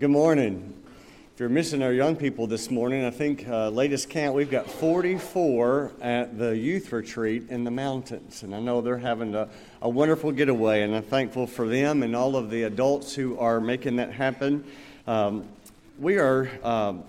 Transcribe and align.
Good 0.00 0.08
morning. 0.08 0.72
If 1.34 1.40
you're 1.40 1.50
missing 1.50 1.82
our 1.82 1.92
young 1.92 2.16
people 2.16 2.46
this 2.46 2.70
morning, 2.70 3.04
I 3.04 3.10
think 3.10 3.46
uh, 3.46 3.68
latest 3.68 4.08
count 4.08 4.34
we've 4.34 4.50
got 4.50 4.66
44 4.66 5.92
at 6.00 6.38
the 6.38 6.56
youth 6.56 6.90
retreat 6.90 7.50
in 7.50 7.64
the 7.64 7.70
mountains, 7.70 8.42
and 8.42 8.54
I 8.54 8.60
know 8.60 8.80
they're 8.80 8.96
having 8.96 9.34
a, 9.34 9.50
a 9.82 9.90
wonderful 9.90 10.32
getaway, 10.32 10.80
and 10.84 10.96
I'm 10.96 11.02
thankful 11.02 11.46
for 11.46 11.68
them 11.68 12.02
and 12.02 12.16
all 12.16 12.34
of 12.34 12.48
the 12.48 12.62
adults 12.62 13.14
who 13.14 13.38
are 13.38 13.60
making 13.60 13.96
that 13.96 14.10
happen. 14.10 14.64
Um, 15.06 15.46
we 15.98 16.16
are 16.16 16.50
um, 16.64 17.04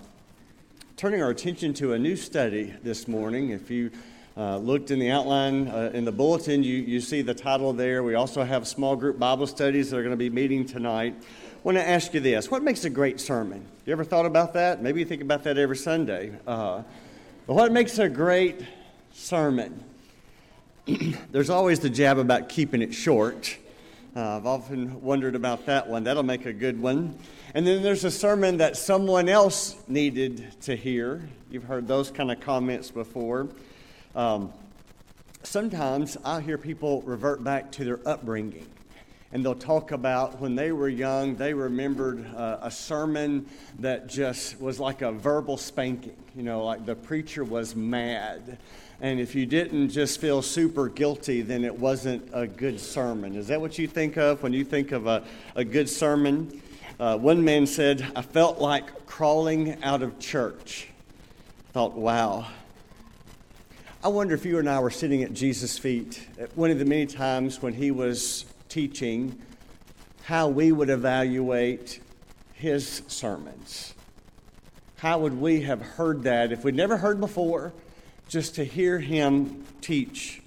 turning 0.98 1.22
our 1.22 1.30
attention 1.30 1.72
to 1.72 1.94
a 1.94 1.98
new 1.98 2.14
study 2.14 2.74
this 2.82 3.08
morning. 3.08 3.48
If 3.48 3.70
you 3.70 3.90
uh, 4.36 4.58
looked 4.58 4.90
in 4.90 4.98
the 4.98 5.10
outline 5.10 5.68
uh, 5.68 5.92
in 5.94 6.04
the 6.04 6.12
bulletin, 6.12 6.62
you, 6.62 6.76
you 6.76 7.00
see 7.00 7.22
the 7.22 7.32
title 7.32 7.72
there. 7.72 8.02
We 8.02 8.16
also 8.16 8.44
have 8.44 8.68
small 8.68 8.96
group 8.96 9.18
Bible 9.18 9.46
studies 9.46 9.88
that 9.90 9.96
are 9.96 10.02
going 10.02 10.10
to 10.10 10.18
be 10.18 10.28
meeting 10.28 10.66
tonight 10.66 11.14
want 11.64 11.78
to 11.78 11.88
ask 11.88 12.12
you 12.14 12.20
this 12.20 12.50
What 12.50 12.62
makes 12.62 12.84
a 12.84 12.90
great 12.90 13.20
sermon? 13.20 13.64
You 13.86 13.92
ever 13.92 14.04
thought 14.04 14.26
about 14.26 14.54
that? 14.54 14.82
Maybe 14.82 15.00
you 15.00 15.06
think 15.06 15.22
about 15.22 15.44
that 15.44 15.58
every 15.58 15.76
Sunday. 15.76 16.32
Uh, 16.46 16.82
but 17.46 17.54
what 17.54 17.72
makes 17.72 17.98
a 17.98 18.08
great 18.08 18.60
sermon? 19.12 19.82
There's 21.32 21.50
always 21.50 21.80
the 21.80 21.90
jab 21.90 22.18
about 22.18 22.48
keeping 22.48 22.82
it 22.82 22.94
short. 22.94 23.56
Uh, 24.14 24.36
I've 24.36 24.46
often 24.46 25.00
wondered 25.00 25.34
about 25.34 25.66
that 25.66 25.88
one. 25.88 26.04
That'll 26.04 26.22
make 26.22 26.46
a 26.46 26.52
good 26.52 26.80
one. 26.80 27.18
And 27.54 27.66
then 27.66 27.82
there's 27.82 28.04
a 28.04 28.10
sermon 28.10 28.58
that 28.58 28.76
someone 28.76 29.26
else 29.28 29.76
needed 29.88 30.60
to 30.62 30.76
hear. 30.76 31.26
You've 31.50 31.64
heard 31.64 31.88
those 31.88 32.10
kind 32.10 32.30
of 32.30 32.38
comments 32.40 32.90
before. 32.90 33.48
Um, 34.14 34.52
sometimes 35.42 36.18
I 36.26 36.42
hear 36.42 36.58
people 36.58 37.00
revert 37.02 37.42
back 37.42 37.72
to 37.72 37.84
their 37.84 38.00
upbringing 38.06 38.66
and 39.32 39.44
they'll 39.44 39.54
talk 39.54 39.92
about 39.92 40.40
when 40.40 40.54
they 40.54 40.72
were 40.72 40.88
young, 40.88 41.36
they 41.36 41.54
remembered 41.54 42.26
uh, 42.36 42.58
a 42.60 42.70
sermon 42.70 43.46
that 43.78 44.06
just 44.06 44.60
was 44.60 44.78
like 44.78 45.00
a 45.00 45.10
verbal 45.10 45.56
spanking. 45.56 46.16
You 46.36 46.42
know, 46.42 46.64
like 46.64 46.84
the 46.84 46.94
preacher 46.94 47.42
was 47.42 47.74
mad. 47.74 48.58
And 49.00 49.18
if 49.18 49.34
you 49.34 49.46
didn't 49.46 49.88
just 49.88 50.20
feel 50.20 50.42
super 50.42 50.88
guilty, 50.88 51.40
then 51.40 51.64
it 51.64 51.76
wasn't 51.76 52.28
a 52.32 52.46
good 52.46 52.78
sermon. 52.78 53.34
Is 53.34 53.48
that 53.48 53.60
what 53.60 53.78
you 53.78 53.88
think 53.88 54.16
of 54.16 54.42
when 54.42 54.52
you 54.52 54.64
think 54.64 54.92
of 54.92 55.06
a, 55.06 55.24
a 55.56 55.64
good 55.64 55.88
sermon? 55.88 56.60
Uh, 57.00 57.16
one 57.16 57.42
man 57.42 57.66
said, 57.66 58.06
I 58.14 58.22
felt 58.22 58.58
like 58.58 59.06
crawling 59.06 59.82
out 59.82 60.02
of 60.02 60.18
church. 60.18 60.88
Thought, 61.72 61.94
wow. 61.94 62.46
I 64.04 64.08
wonder 64.08 64.34
if 64.34 64.44
you 64.44 64.58
and 64.58 64.68
I 64.68 64.78
were 64.78 64.90
sitting 64.90 65.22
at 65.22 65.32
Jesus' 65.32 65.78
feet 65.78 66.28
at 66.38 66.56
one 66.56 66.70
of 66.70 66.78
the 66.78 66.84
many 66.84 67.06
times 67.06 67.62
when 67.62 67.72
he 67.72 67.90
was 67.90 68.44
teaching 68.72 69.38
how 70.24 70.48
we 70.48 70.72
would 70.72 70.88
evaluate 70.88 72.00
his 72.54 73.02
sermons. 73.06 73.92
How 74.96 75.18
would 75.18 75.38
we 75.38 75.60
have 75.62 75.82
heard 75.82 76.22
that 76.22 76.52
if 76.52 76.64
we'd 76.64 76.74
never 76.74 76.96
heard 76.96 77.20
before, 77.20 77.74
just 78.28 78.54
to 78.54 78.64
hear 78.64 78.98
him 78.98 79.66
teach? 79.82 80.40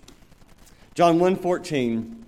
John 0.95 1.19
1:14 1.19 2.23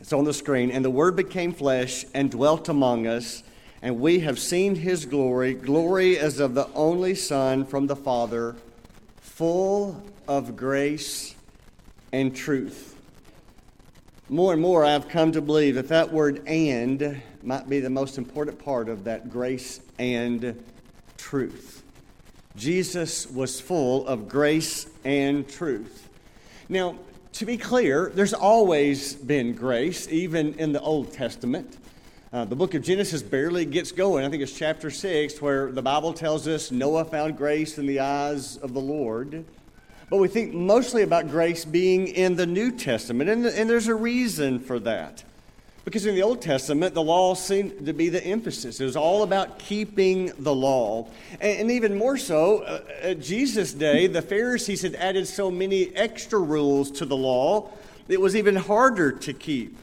it's 0.00 0.14
on 0.14 0.24
the 0.24 0.32
screen 0.32 0.70
and 0.70 0.82
the 0.82 0.90
word 0.90 1.16
became 1.16 1.52
flesh 1.52 2.06
and 2.14 2.30
dwelt 2.30 2.70
among 2.70 3.06
us 3.06 3.42
and 3.82 4.00
we 4.00 4.20
have 4.20 4.38
seen 4.38 4.74
his 4.74 5.04
glory 5.04 5.52
glory 5.52 6.18
as 6.18 6.40
of 6.40 6.54
the 6.54 6.68
only 6.72 7.14
son 7.14 7.66
from 7.66 7.86
the 7.86 7.96
father 7.96 8.56
full 9.20 10.02
of 10.26 10.56
grace 10.56 11.34
and 12.12 12.34
truth 12.34 12.89
more 14.30 14.52
and 14.52 14.62
more, 14.62 14.84
I've 14.84 15.08
come 15.08 15.32
to 15.32 15.42
believe 15.42 15.74
that 15.74 15.88
that 15.88 16.12
word 16.12 16.42
and 16.46 17.20
might 17.42 17.68
be 17.68 17.80
the 17.80 17.90
most 17.90 18.16
important 18.16 18.60
part 18.60 18.88
of 18.88 19.02
that 19.04 19.28
grace 19.28 19.80
and 19.98 20.62
truth. 21.18 21.82
Jesus 22.54 23.28
was 23.28 23.60
full 23.60 24.06
of 24.06 24.28
grace 24.28 24.86
and 25.04 25.48
truth. 25.48 26.08
Now, 26.68 26.96
to 27.32 27.44
be 27.44 27.56
clear, 27.56 28.12
there's 28.14 28.32
always 28.32 29.14
been 29.14 29.52
grace, 29.52 30.06
even 30.08 30.54
in 30.54 30.72
the 30.72 30.80
Old 30.80 31.12
Testament. 31.12 31.76
Uh, 32.32 32.44
the 32.44 32.54
book 32.54 32.74
of 32.74 32.82
Genesis 32.82 33.22
barely 33.22 33.64
gets 33.64 33.90
going. 33.90 34.24
I 34.24 34.28
think 34.28 34.44
it's 34.44 34.56
chapter 34.56 34.90
6 34.90 35.42
where 35.42 35.72
the 35.72 35.82
Bible 35.82 36.12
tells 36.12 36.46
us 36.46 36.70
Noah 36.70 37.04
found 37.04 37.36
grace 37.36 37.78
in 37.78 37.86
the 37.86 37.98
eyes 37.98 38.58
of 38.58 38.74
the 38.74 38.80
Lord. 38.80 39.44
But 40.10 40.16
we 40.16 40.26
think 40.26 40.52
mostly 40.52 41.02
about 41.02 41.30
grace 41.30 41.64
being 41.64 42.08
in 42.08 42.34
the 42.34 42.46
New 42.46 42.72
Testament, 42.72 43.30
and, 43.30 43.46
and 43.46 43.70
there's 43.70 43.86
a 43.86 43.94
reason 43.94 44.58
for 44.58 44.80
that. 44.80 45.22
Because 45.84 46.04
in 46.04 46.14
the 46.14 46.22
Old 46.22 46.42
Testament, 46.42 46.94
the 46.94 47.02
law 47.02 47.34
seemed 47.34 47.86
to 47.86 47.92
be 47.92 48.08
the 48.10 48.22
emphasis. 48.22 48.80
It 48.80 48.84
was 48.84 48.96
all 48.96 49.22
about 49.22 49.58
keeping 49.58 50.32
the 50.40 50.54
law. 50.54 51.08
And, 51.40 51.60
and 51.60 51.70
even 51.70 51.96
more 51.96 52.18
so, 52.18 52.58
uh, 52.58 52.82
at 53.00 53.20
Jesus' 53.20 53.72
day, 53.72 54.08
the 54.08 54.20
Pharisees 54.20 54.82
had 54.82 54.94
added 54.96 55.26
so 55.26 55.50
many 55.50 55.94
extra 55.96 56.38
rules 56.38 56.90
to 56.92 57.06
the 57.06 57.16
law, 57.16 57.70
it 58.08 58.20
was 58.20 58.34
even 58.34 58.56
harder 58.56 59.12
to 59.12 59.32
keep. 59.32 59.76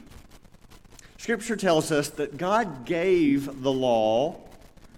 Scripture 1.16 1.56
tells 1.56 1.90
us 1.90 2.10
that 2.10 2.36
God 2.36 2.84
gave 2.84 3.62
the 3.62 3.72
law 3.72 4.36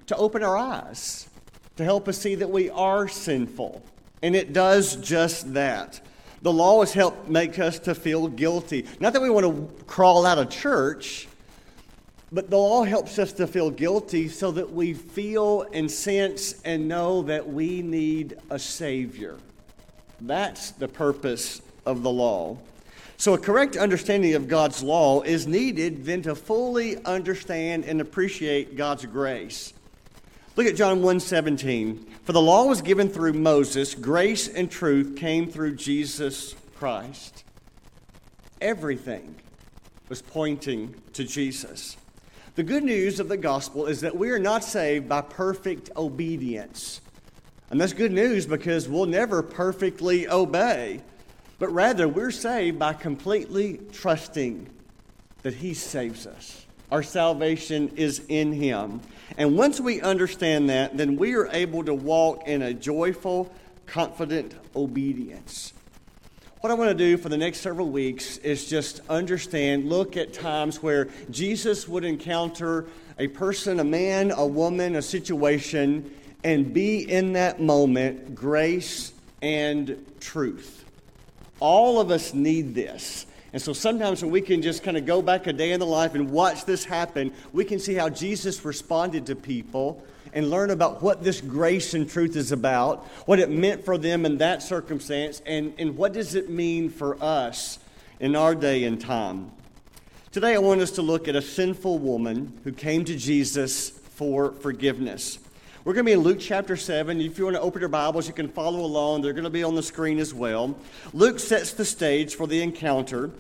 to 0.07 0.17
open 0.17 0.43
our 0.43 0.57
eyes, 0.57 1.29
to 1.77 1.85
help 1.85 2.09
us 2.09 2.19
see 2.19 2.35
that 2.35 2.51
we 2.51 2.69
are 2.69 3.07
sinful. 3.07 3.83
And 4.23 4.37
it 4.37 4.53
does 4.53 4.97
just 4.97 5.55
that. 5.55 6.01
The 6.43 6.53
law 6.53 6.81
has 6.81 6.93
helped 6.93 7.29
make 7.29 7.59
us 7.59 7.79
to 7.81 7.95
feel 7.95 8.29
guilty. 8.29 8.87
Not 8.99 9.13
that 9.13 9.23
we 9.23 9.31
want 9.31 9.47
to 9.47 9.85
crawl 9.85 10.25
out 10.25 10.39
of 10.39 10.49
church, 10.49 11.29
but 12.33 12.49
the 12.49 12.57
law 12.57 12.85
helps 12.85 13.19
us 13.19 13.33
to 13.35 13.47
feel 13.47 13.71
guilty 13.71 14.29
so 14.29 14.51
that 14.53 14.73
we 14.73 14.95
feel 14.95 15.63
and 15.73 15.91
sense 15.91 16.61
and 16.63 16.89
know 16.89 17.23
that 17.23 17.49
we 17.49 17.83
need 17.83 18.39
a 18.51 18.59
Savior. 18.59 19.37
That's 20.21 20.71
the 20.73 20.89
purpose 20.89 21.61
of 21.85 22.03
the 22.03 22.11
law. 22.11 22.57
So, 23.17 23.35
a 23.35 23.39
correct 23.39 23.77
understanding 23.77 24.35
of 24.35 24.49
God's 24.49 24.83
law 24.83 25.21
is 25.21 25.47
needed 25.47 26.07
then 26.07 26.23
to 26.23 26.35
fully 26.35 27.05
understand 27.05 27.85
and 27.85 28.01
appreciate 28.01 28.77
God's 28.77 29.05
grace. 29.05 29.75
Look 30.57 30.67
at 30.67 30.77
John 30.77 31.01
1:17. 31.03 32.07
For 32.25 32.33
the 32.33 32.43
law 32.43 32.67
was 32.67 32.83
given 32.83 33.09
through 33.09 33.35
Moses, 33.35 33.95
grace 33.95 34.49
and 34.49 34.71
truth 34.71 35.17
came 35.17 35.51
through 35.51 35.77
Jesus 35.77 36.55
Christ. 36.77 37.45
Everything 38.61 39.37
was 40.09 40.23
pointing 40.23 40.95
to 41.13 41.25
Jesus. 41.25 41.97
The 42.57 42.65
good 42.65 42.83
news 42.83 43.21
of 43.21 43.29
the 43.29 43.37
gospel 43.37 43.87
is 43.87 44.01
that 44.01 44.17
we 44.17 44.31
are 44.31 44.39
not 44.39 44.65
saved 44.65 45.09
by 45.09 45.21
perfect 45.21 45.91
obedience. 45.97 47.01
And 47.71 47.81
that's 47.81 47.93
good 47.93 48.13
news 48.13 48.45
because 48.45 48.89
we'll 48.89 49.07
never 49.07 49.43
perfectly 49.43 50.29
obey. 50.29 51.01
But 51.61 51.73
rather, 51.73 52.09
we're 52.09 52.33
saved 52.33 52.79
by 52.79 52.95
completely 52.95 53.81
trusting 53.93 54.69
that 55.43 55.55
He 55.55 55.75
saves 55.75 56.27
us. 56.27 56.67
Our 56.91 57.03
salvation 57.03 57.93
is 57.97 58.23
in 58.29 58.53
Him. 58.53 59.01
And 59.39 59.57
once 59.57 59.81
we 59.81 60.01
understand 60.01 60.71
that, 60.71 60.97
then 60.97 61.17
we 61.17 61.35
are 61.35 61.49
able 61.53 61.85
to 61.85 61.95
walk 61.95 62.49
in 62.49 62.63
a 62.63 62.75
joyful, 62.75 63.53
confident 63.87 64.55
obedience. 64.75 65.73
What 66.61 66.71
I 66.71 66.75
want 66.75 66.91
to 66.91 66.95
do 66.95 67.17
for 67.17 67.29
the 67.29 67.39
next 67.39 67.61
several 67.61 67.89
weeks 67.89 68.37
is 68.39 68.69
just 68.69 69.01
understand, 69.09 69.89
look 69.89 70.17
at 70.17 70.35
times 70.35 70.83
where 70.83 71.09
Jesus 71.31 71.89
would 71.89 72.05
encounter 72.05 72.87
a 73.19 73.29
person, 73.29 73.81
a 73.81 73.85
man, 73.85 74.31
a 74.31 74.47
woman, 74.47 74.97
a 74.97 75.03
situation, 75.03 76.11
and 76.45 76.75
be 76.75 77.11
in 77.11 77.33
that 77.35 77.61
moment 77.61 78.35
grace 78.35 79.13
and 79.41 80.05
truth. 80.21 80.85
All 81.61 82.01
of 82.01 82.11
us 82.11 82.35
need 82.35 82.75
this. 82.75 83.27
And 83.53 83.61
so 83.61 83.73
sometimes 83.73 84.23
when 84.23 84.31
we 84.31 84.41
can 84.41 84.63
just 84.63 84.83
kind 84.83 84.97
of 84.97 85.07
go 85.07 85.23
back 85.23 85.47
a 85.47 85.53
day 85.53 85.73
in 85.73 85.81
the 85.81 85.87
life 85.87 86.15
and 86.15 86.31
watch 86.31 86.65
this 86.65 86.85
happen, 86.85 87.33
we 87.53 87.65
can 87.65 87.79
see 87.79 87.95
how 87.95 88.09
Jesus 88.09 88.65
responded 88.65 89.27
to 89.27 89.35
people 89.35 90.05
and 90.33 90.51
learn 90.51 90.71
about 90.71 91.03
what 91.03 91.25
this 91.25 91.41
grace 91.41 91.95
and 91.95 92.09
truth 92.09 92.37
is 92.37 92.53
about, 92.53 93.05
what 93.27 93.41
it 93.41 93.51
meant 93.51 93.85
for 93.85 93.99
them 93.99 94.25
in 94.25 94.39
that 94.39 94.63
circumstance, 94.63 95.43
and, 95.47 95.75
and 95.79 95.97
what 95.97 96.13
does 96.13 96.35
it 96.35 96.49
mean 96.49 96.89
for 96.89 97.21
us 97.23 97.81
in 98.21 98.37
our 98.37 98.55
day 98.55 98.85
and 98.85 99.01
time. 99.01 99.51
Today, 100.31 100.55
I 100.55 100.59
want 100.59 100.81
us 100.81 100.93
to 100.93 101.03
look 101.03 101.27
at 101.27 101.35
a 101.35 101.43
sinful 101.43 101.99
woman 101.99 102.57
who 102.63 102.71
came 102.71 103.05
to 103.07 103.17
Jesus 103.17 103.91
for 103.91 104.53
forgiveness. 104.53 105.41
We're 105.83 105.95
going 105.95 106.05
to 106.05 106.11
be 106.11 106.13
in 106.13 106.21
Luke 106.21 106.39
chapter 106.39 106.77
7. 106.77 107.21
If 107.21 107.39
you 107.39 107.45
want 107.45 107.57
to 107.57 107.63
open 107.63 107.81
your 107.81 107.89
Bibles, 107.89 108.29
you 108.29 108.35
can 108.35 108.49
follow 108.49 108.81
along. 108.81 109.23
They're 109.23 109.33
going 109.33 109.45
to 109.45 109.51
be 109.51 109.65
on 109.65 109.75
the 109.75 109.83
screen 109.83 110.19
as 110.19 110.35
well. 110.35 110.77
Luke 111.15 111.41
sets 111.41 111.73
the 111.73 111.87
stage 111.87 112.35
for 112.35 112.47
the 112.47 112.63
encounter 112.63 113.31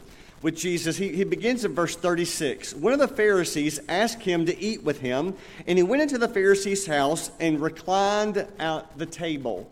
with 0.42 0.56
Jesus. 0.56 0.96
He, 0.96 1.08
he 1.10 1.24
begins 1.24 1.64
in 1.64 1.74
verse 1.74 1.96
36. 1.96 2.74
One 2.74 2.92
of 2.92 2.98
the 2.98 3.08
Pharisees 3.08 3.80
asked 3.88 4.22
him 4.22 4.46
to 4.46 4.58
eat 4.58 4.82
with 4.82 5.00
him, 5.00 5.34
and 5.66 5.78
he 5.78 5.82
went 5.82 6.02
into 6.02 6.18
the 6.18 6.28
Pharisee's 6.28 6.86
house 6.86 7.30
and 7.40 7.60
reclined 7.60 8.46
at 8.58 8.98
the 8.98 9.06
table. 9.06 9.70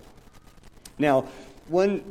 Now, 0.99 1.29
one 1.69 2.03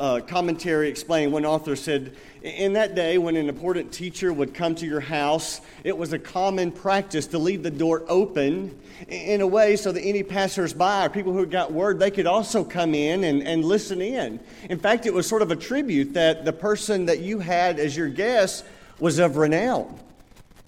uh, 0.00 0.20
commentary 0.26 0.88
explained, 0.88 1.32
one 1.32 1.44
author 1.44 1.76
said, 1.76 2.16
In 2.42 2.72
that 2.72 2.96
day, 2.96 3.18
when 3.18 3.36
an 3.36 3.48
important 3.48 3.92
teacher 3.92 4.32
would 4.32 4.52
come 4.52 4.74
to 4.74 4.86
your 4.86 4.98
house, 4.98 5.60
it 5.84 5.96
was 5.96 6.12
a 6.12 6.18
common 6.18 6.72
practice 6.72 7.28
to 7.28 7.38
leave 7.38 7.62
the 7.62 7.70
door 7.70 8.02
open 8.08 8.76
in 9.06 9.40
a 9.40 9.46
way 9.46 9.76
so 9.76 9.92
that 9.92 10.00
any 10.00 10.24
passersby 10.24 11.06
or 11.06 11.08
people 11.08 11.32
who 11.32 11.46
got 11.46 11.72
word, 11.72 12.00
they 12.00 12.10
could 12.10 12.26
also 12.26 12.64
come 12.64 12.94
in 12.96 13.22
and, 13.22 13.44
and 13.44 13.64
listen 13.64 14.02
in. 14.02 14.40
In 14.68 14.80
fact, 14.80 15.06
it 15.06 15.14
was 15.14 15.28
sort 15.28 15.42
of 15.42 15.52
a 15.52 15.56
tribute 15.56 16.14
that 16.14 16.44
the 16.44 16.52
person 16.52 17.06
that 17.06 17.20
you 17.20 17.38
had 17.38 17.78
as 17.78 17.96
your 17.96 18.08
guest 18.08 18.64
was 18.98 19.20
of 19.20 19.36
renown, 19.36 19.96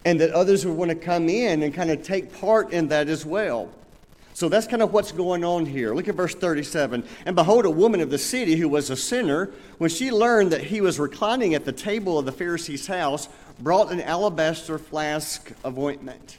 and 0.05 0.21
that 0.21 0.31
others 0.31 0.65
would 0.65 0.76
want 0.76 0.91
to 0.91 0.97
come 0.97 1.29
in 1.29 1.65
and 1.65 1.75
kind 1.75 1.91
of 1.91 2.05
take 2.05 2.32
part 2.38 2.73
in 2.73 2.87
that 2.88 3.09
as 3.09 3.26
well. 3.26 3.69
So 4.34 4.48
that's 4.48 4.66
kind 4.66 4.82
of 4.82 4.92
what's 4.92 5.12
going 5.12 5.44
on 5.44 5.64
here. 5.64 5.94
Look 5.94 6.08
at 6.08 6.16
verse 6.16 6.34
37. 6.34 7.04
And 7.25 7.36
behold, 7.36 7.64
a 7.64 7.70
woman 7.70 8.00
of 8.00 8.10
the 8.10 8.19
city 8.19 8.56
who 8.56 8.69
was 8.69 8.90
a 8.90 8.96
sinner, 8.96 9.52
when 9.78 9.90
she 9.90 10.10
learned 10.10 10.50
that 10.50 10.64
he 10.64 10.81
was 10.81 10.98
reclining 10.98 11.54
at 11.54 11.64
the 11.64 11.72
table 11.72 12.19
of 12.19 12.26
the 12.26 12.32
Pharisee's 12.32 12.88
house, 12.88 13.28
brought 13.60 13.92
an 13.92 14.00
alabaster 14.00 14.76
flask 14.76 15.52
of 15.62 15.78
ointment. 15.78 16.38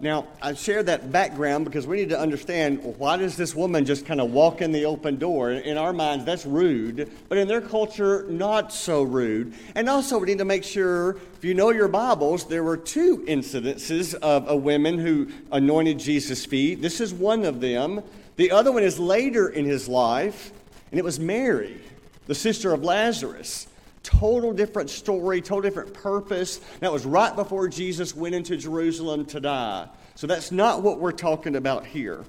Now, 0.00 0.28
I 0.40 0.54
share 0.54 0.84
that 0.84 1.10
background 1.10 1.64
because 1.64 1.84
we 1.84 1.96
need 1.96 2.10
to 2.10 2.20
understand 2.20 2.84
why 2.98 3.16
does 3.16 3.36
this 3.36 3.52
woman 3.52 3.84
just 3.84 4.06
kind 4.06 4.20
of 4.20 4.30
walk 4.30 4.62
in 4.62 4.70
the 4.70 4.84
open 4.84 5.16
door? 5.16 5.50
In 5.50 5.76
our 5.76 5.92
minds, 5.92 6.24
that's 6.24 6.46
rude, 6.46 7.10
but 7.28 7.36
in 7.36 7.48
their 7.48 7.60
culture, 7.60 8.24
not 8.28 8.72
so 8.72 9.02
rude. 9.02 9.54
And 9.74 9.88
also, 9.88 10.18
we 10.18 10.26
need 10.26 10.38
to 10.38 10.44
make 10.44 10.62
sure, 10.62 11.16
if 11.36 11.44
you 11.44 11.52
know 11.52 11.70
your 11.70 11.88
Bibles, 11.88 12.46
there 12.46 12.62
were 12.62 12.76
two 12.76 13.24
incidences 13.26 14.14
of 14.14 14.48
a 14.48 14.56
woman 14.56 14.98
who 14.98 15.30
anointed 15.50 15.98
Jesus' 15.98 16.46
feet. 16.46 16.80
This 16.80 17.00
is 17.00 17.12
one 17.12 17.44
of 17.44 17.60
them. 17.60 18.00
The 18.36 18.52
other 18.52 18.70
one 18.70 18.84
is 18.84 19.00
later 19.00 19.48
in 19.48 19.64
his 19.64 19.88
life, 19.88 20.52
and 20.92 21.00
it 21.00 21.04
was 21.04 21.18
Mary, 21.18 21.80
the 22.28 22.36
sister 22.36 22.72
of 22.72 22.84
Lazarus. 22.84 23.66
Total 24.08 24.54
different 24.54 24.88
story, 24.88 25.42
total 25.42 25.60
different 25.60 25.92
purpose. 25.92 26.62
That 26.80 26.90
was 26.90 27.04
right 27.04 27.36
before 27.36 27.68
Jesus 27.68 28.16
went 28.16 28.34
into 28.34 28.56
Jerusalem 28.56 29.26
to 29.26 29.38
die. 29.38 29.86
So 30.14 30.26
that's 30.26 30.50
not 30.50 30.82
what 30.82 30.98
we're 30.98 31.12
talking 31.12 31.56
about 31.56 31.84
here. 31.84 32.24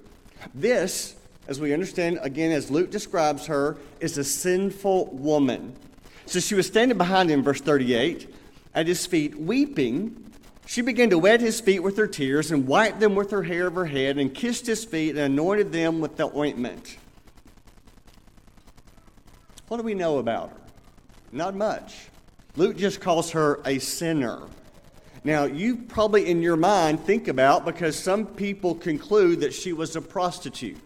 This, 0.53 1.15
as 1.47 1.61
we 1.61 1.73
understand, 1.73 2.19
again, 2.21 2.51
as 2.51 2.69
Luke 2.69 2.91
describes 2.91 3.45
her, 3.45 3.77
is 4.01 4.17
a 4.17 4.25
sinful 4.25 5.05
woman. 5.05 5.73
So 6.25 6.41
she 6.41 6.53
was 6.53 6.67
standing 6.67 6.97
behind 6.97 7.29
him, 7.29 7.43
verse 7.43 7.61
38, 7.61 8.29
at 8.75 8.85
his 8.85 9.05
feet, 9.05 9.39
weeping. 9.39 10.33
She 10.65 10.81
began 10.81 11.09
to 11.11 11.17
wet 11.17 11.39
his 11.39 11.61
feet 11.61 11.79
with 11.79 11.95
her 11.95 12.07
tears 12.07 12.51
and 12.51 12.67
wiped 12.67 12.99
them 12.99 13.15
with 13.15 13.31
her 13.31 13.43
hair 13.43 13.67
of 13.67 13.75
her 13.75 13.85
head 13.85 14.17
and 14.17 14.35
kissed 14.35 14.67
his 14.67 14.83
feet 14.83 15.11
and 15.11 15.19
anointed 15.19 15.71
them 15.71 16.01
with 16.01 16.17
the 16.17 16.29
ointment. 16.35 16.97
What 19.69 19.77
do 19.77 19.83
we 19.83 19.93
know 19.93 20.17
about 20.17 20.49
her? 20.49 20.58
Not 21.31 21.55
much. 21.55 22.07
Luke 22.55 22.77
just 22.77 23.01
calls 23.01 23.31
her 23.31 23.61
a 23.65 23.79
sinner. 23.79 24.41
Now, 25.23 25.43
you 25.43 25.77
probably 25.77 26.29
in 26.29 26.41
your 26.41 26.55
mind 26.55 27.01
think 27.01 27.27
about 27.27 27.65
because 27.65 27.97
some 27.97 28.25
people 28.25 28.75
conclude 28.75 29.41
that 29.41 29.53
she 29.53 29.73
was 29.73 29.95
a 29.95 30.01
prostitute. 30.01 30.77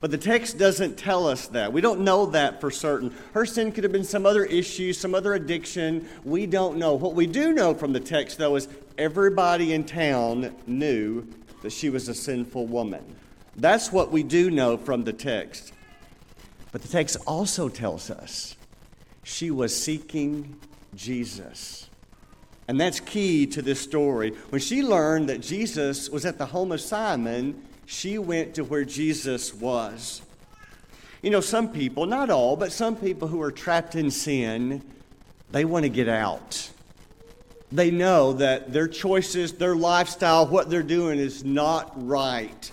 But 0.00 0.10
the 0.10 0.18
text 0.18 0.58
doesn't 0.58 0.98
tell 0.98 1.26
us 1.26 1.46
that. 1.48 1.72
We 1.72 1.80
don't 1.80 2.00
know 2.00 2.26
that 2.26 2.60
for 2.60 2.70
certain. 2.70 3.14
Her 3.32 3.46
sin 3.46 3.72
could 3.72 3.84
have 3.84 3.92
been 3.92 4.04
some 4.04 4.26
other 4.26 4.44
issue, 4.44 4.92
some 4.92 5.14
other 5.14 5.34
addiction. 5.34 6.06
We 6.24 6.46
don't 6.46 6.76
know. 6.76 6.94
What 6.94 7.14
we 7.14 7.26
do 7.26 7.52
know 7.52 7.72
from 7.72 7.92
the 7.92 8.00
text, 8.00 8.36
though, 8.36 8.56
is 8.56 8.68
everybody 8.98 9.72
in 9.72 9.84
town 9.84 10.54
knew 10.66 11.26
that 11.62 11.72
she 11.72 11.88
was 11.88 12.08
a 12.08 12.14
sinful 12.14 12.66
woman. 12.66 13.02
That's 13.56 13.92
what 13.92 14.10
we 14.10 14.22
do 14.22 14.50
know 14.50 14.76
from 14.76 15.04
the 15.04 15.12
text. 15.12 15.72
But 16.72 16.82
the 16.82 16.88
text 16.88 17.16
also 17.26 17.68
tells 17.68 18.10
us 18.10 18.56
she 19.24 19.50
was 19.50 19.76
seeking 19.76 20.56
Jesus. 20.94 21.88
And 22.68 22.80
that's 22.80 23.00
key 23.00 23.46
to 23.48 23.62
this 23.62 23.80
story. 23.80 24.30
When 24.50 24.60
she 24.60 24.82
learned 24.82 25.28
that 25.28 25.40
Jesus 25.40 26.08
was 26.08 26.24
at 26.24 26.38
the 26.38 26.46
home 26.46 26.72
of 26.72 26.80
Simon, 26.80 27.62
she 27.86 28.18
went 28.18 28.54
to 28.54 28.64
where 28.64 28.84
Jesus 28.84 29.52
was. 29.52 30.22
You 31.22 31.30
know, 31.30 31.40
some 31.40 31.72
people, 31.72 32.06
not 32.06 32.30
all, 32.30 32.56
but 32.56 32.72
some 32.72 32.96
people 32.96 33.28
who 33.28 33.40
are 33.42 33.50
trapped 33.50 33.94
in 33.94 34.10
sin, 34.10 34.82
they 35.50 35.64
want 35.64 35.84
to 35.84 35.88
get 35.88 36.08
out. 36.08 36.70
They 37.72 37.90
know 37.90 38.34
that 38.34 38.72
their 38.72 38.88
choices, 38.88 39.54
their 39.54 39.74
lifestyle, 39.74 40.46
what 40.46 40.70
they're 40.70 40.82
doing 40.82 41.18
is 41.18 41.44
not 41.44 41.92
right. 42.06 42.70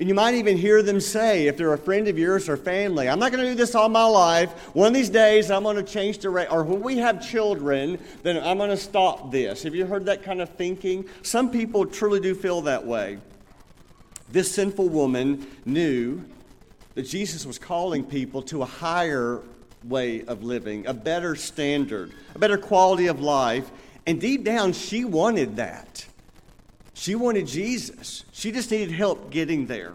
And 0.00 0.08
you 0.08 0.14
might 0.14 0.34
even 0.34 0.56
hear 0.56 0.82
them 0.82 1.00
say, 1.00 1.46
if 1.46 1.56
they're 1.56 1.72
a 1.72 1.78
friend 1.78 2.08
of 2.08 2.18
yours 2.18 2.48
or 2.48 2.56
family, 2.56 3.08
I'm 3.08 3.18
not 3.18 3.30
going 3.30 3.44
to 3.44 3.50
do 3.50 3.54
this 3.54 3.74
all 3.74 3.88
my 3.88 4.04
life. 4.04 4.50
One 4.74 4.88
of 4.88 4.94
these 4.94 5.10
days, 5.10 5.50
I'm 5.50 5.62
going 5.62 5.76
to 5.76 5.82
change 5.82 6.18
direction. 6.18 6.54
Or 6.54 6.64
when 6.64 6.80
we 6.80 6.96
have 6.98 7.26
children, 7.26 7.98
then 8.22 8.42
I'm 8.42 8.56
going 8.56 8.70
to 8.70 8.76
stop 8.76 9.30
this. 9.30 9.62
Have 9.64 9.74
you 9.74 9.86
heard 9.86 10.06
that 10.06 10.22
kind 10.22 10.40
of 10.40 10.48
thinking? 10.50 11.04
Some 11.22 11.50
people 11.50 11.84
truly 11.86 12.20
do 12.20 12.34
feel 12.34 12.62
that 12.62 12.86
way. 12.86 13.18
This 14.30 14.50
sinful 14.54 14.88
woman 14.88 15.46
knew 15.66 16.24
that 16.94 17.02
Jesus 17.02 17.44
was 17.44 17.58
calling 17.58 18.04
people 18.04 18.42
to 18.42 18.62
a 18.62 18.66
higher 18.66 19.42
way 19.84 20.24
of 20.24 20.42
living, 20.42 20.86
a 20.86 20.94
better 20.94 21.36
standard, 21.36 22.12
a 22.34 22.38
better 22.38 22.56
quality 22.56 23.08
of 23.08 23.20
life. 23.20 23.70
And 24.06 24.20
deep 24.20 24.44
down, 24.44 24.72
she 24.72 25.04
wanted 25.04 25.56
that. 25.56 26.06
She 27.02 27.16
wanted 27.16 27.48
Jesus. 27.48 28.24
She 28.30 28.52
just 28.52 28.70
needed 28.70 28.92
help 28.92 29.32
getting 29.32 29.66
there. 29.66 29.92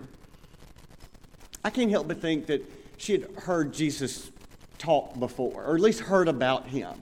I 1.63 1.69
can't 1.69 1.89
help 1.89 2.09
but 2.09 2.19
think 2.19 2.47
that 2.47 2.69
she 2.97 3.13
had 3.13 3.31
heard 3.37 3.73
Jesus 3.73 4.29
talk 4.77 5.17
before, 5.17 5.63
or 5.63 5.75
at 5.75 5.79
least 5.79 6.01
heard 6.01 6.27
about 6.27 6.65
him. 6.65 6.99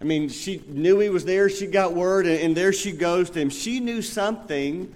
I 0.00 0.04
mean, 0.04 0.30
she 0.30 0.62
knew 0.68 0.98
he 0.98 1.10
was 1.10 1.26
there. 1.26 1.50
She 1.50 1.66
got 1.66 1.92
word, 1.92 2.26
and, 2.26 2.56
there 2.56 2.72
she 2.72 2.90
goes 2.90 3.28
to 3.32 3.40
him. 3.40 3.50
She 3.50 3.80
knew 3.80 4.00
something 4.00 4.94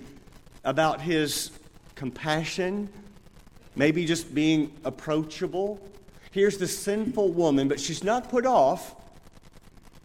about 0.64 1.02
his 1.02 1.50
compassion, 1.94 2.88
maybe 3.76 4.06
just 4.06 4.34
being 4.34 4.72
approachable. 4.82 5.78
Here's 6.30 6.56
the 6.56 6.68
sinful 6.68 7.32
woman, 7.32 7.68
but 7.68 7.78
she's 7.78 8.02
not 8.02 8.30
put 8.30 8.46
off 8.46 8.94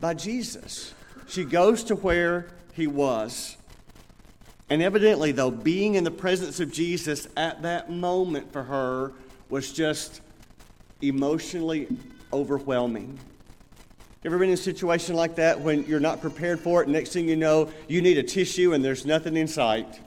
by 0.02 0.16
Jesus. 0.16 0.94
She 1.30 1.46
goes 1.46 1.86
to 1.86 1.96
where 1.96 2.48
he 2.74 2.88
was. 2.88 3.56
And 4.74 4.82
evidently, 4.82 5.32
though, 5.32 5.52
being 5.52 5.94
in 5.94 6.04
the 6.04 6.10
presence 6.10 6.60
of 6.60 6.72
Jesus 6.72 7.28
at 7.38 7.62
that 7.62 7.92
moment 7.92 8.52
for 8.52 8.64
her 8.64 9.12
was 9.48 9.72
just 9.72 10.22
emotionally 11.00 11.88
overwhelming. 12.34 13.20
Ever 14.26 14.40
been 14.40 14.48
in 14.48 14.56
a 14.56 14.58
situation 14.58 15.16
like 15.16 15.36
that 15.36 15.62
when 15.62 15.86
you're 15.86 16.00
not 16.00 16.22
prepared 16.22 16.60
for 16.60 16.82
it? 16.82 16.90
Next 16.90 17.14
thing 17.14 17.30
you 17.30 17.36
know, 17.36 17.70
you 17.88 18.02
need 18.02 18.18
a 18.18 18.24
tissue 18.24 18.74
and 18.74 18.84
there's 18.84 19.06
nothing 19.06 19.38
in 19.38 19.48
sight. 19.48 20.00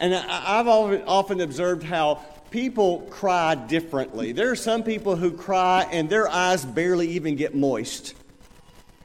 And 0.00 0.14
I've 0.14 0.66
often 0.66 1.42
observed 1.42 1.82
how 1.82 2.22
people 2.50 3.00
cry 3.10 3.56
differently. 3.56 4.32
There 4.32 4.50
are 4.50 4.56
some 4.56 4.82
people 4.82 5.16
who 5.16 5.32
cry 5.32 5.86
and 5.92 6.08
their 6.08 6.30
eyes 6.30 6.64
barely 6.64 7.10
even 7.10 7.36
get 7.36 7.54
moist. 7.54 8.14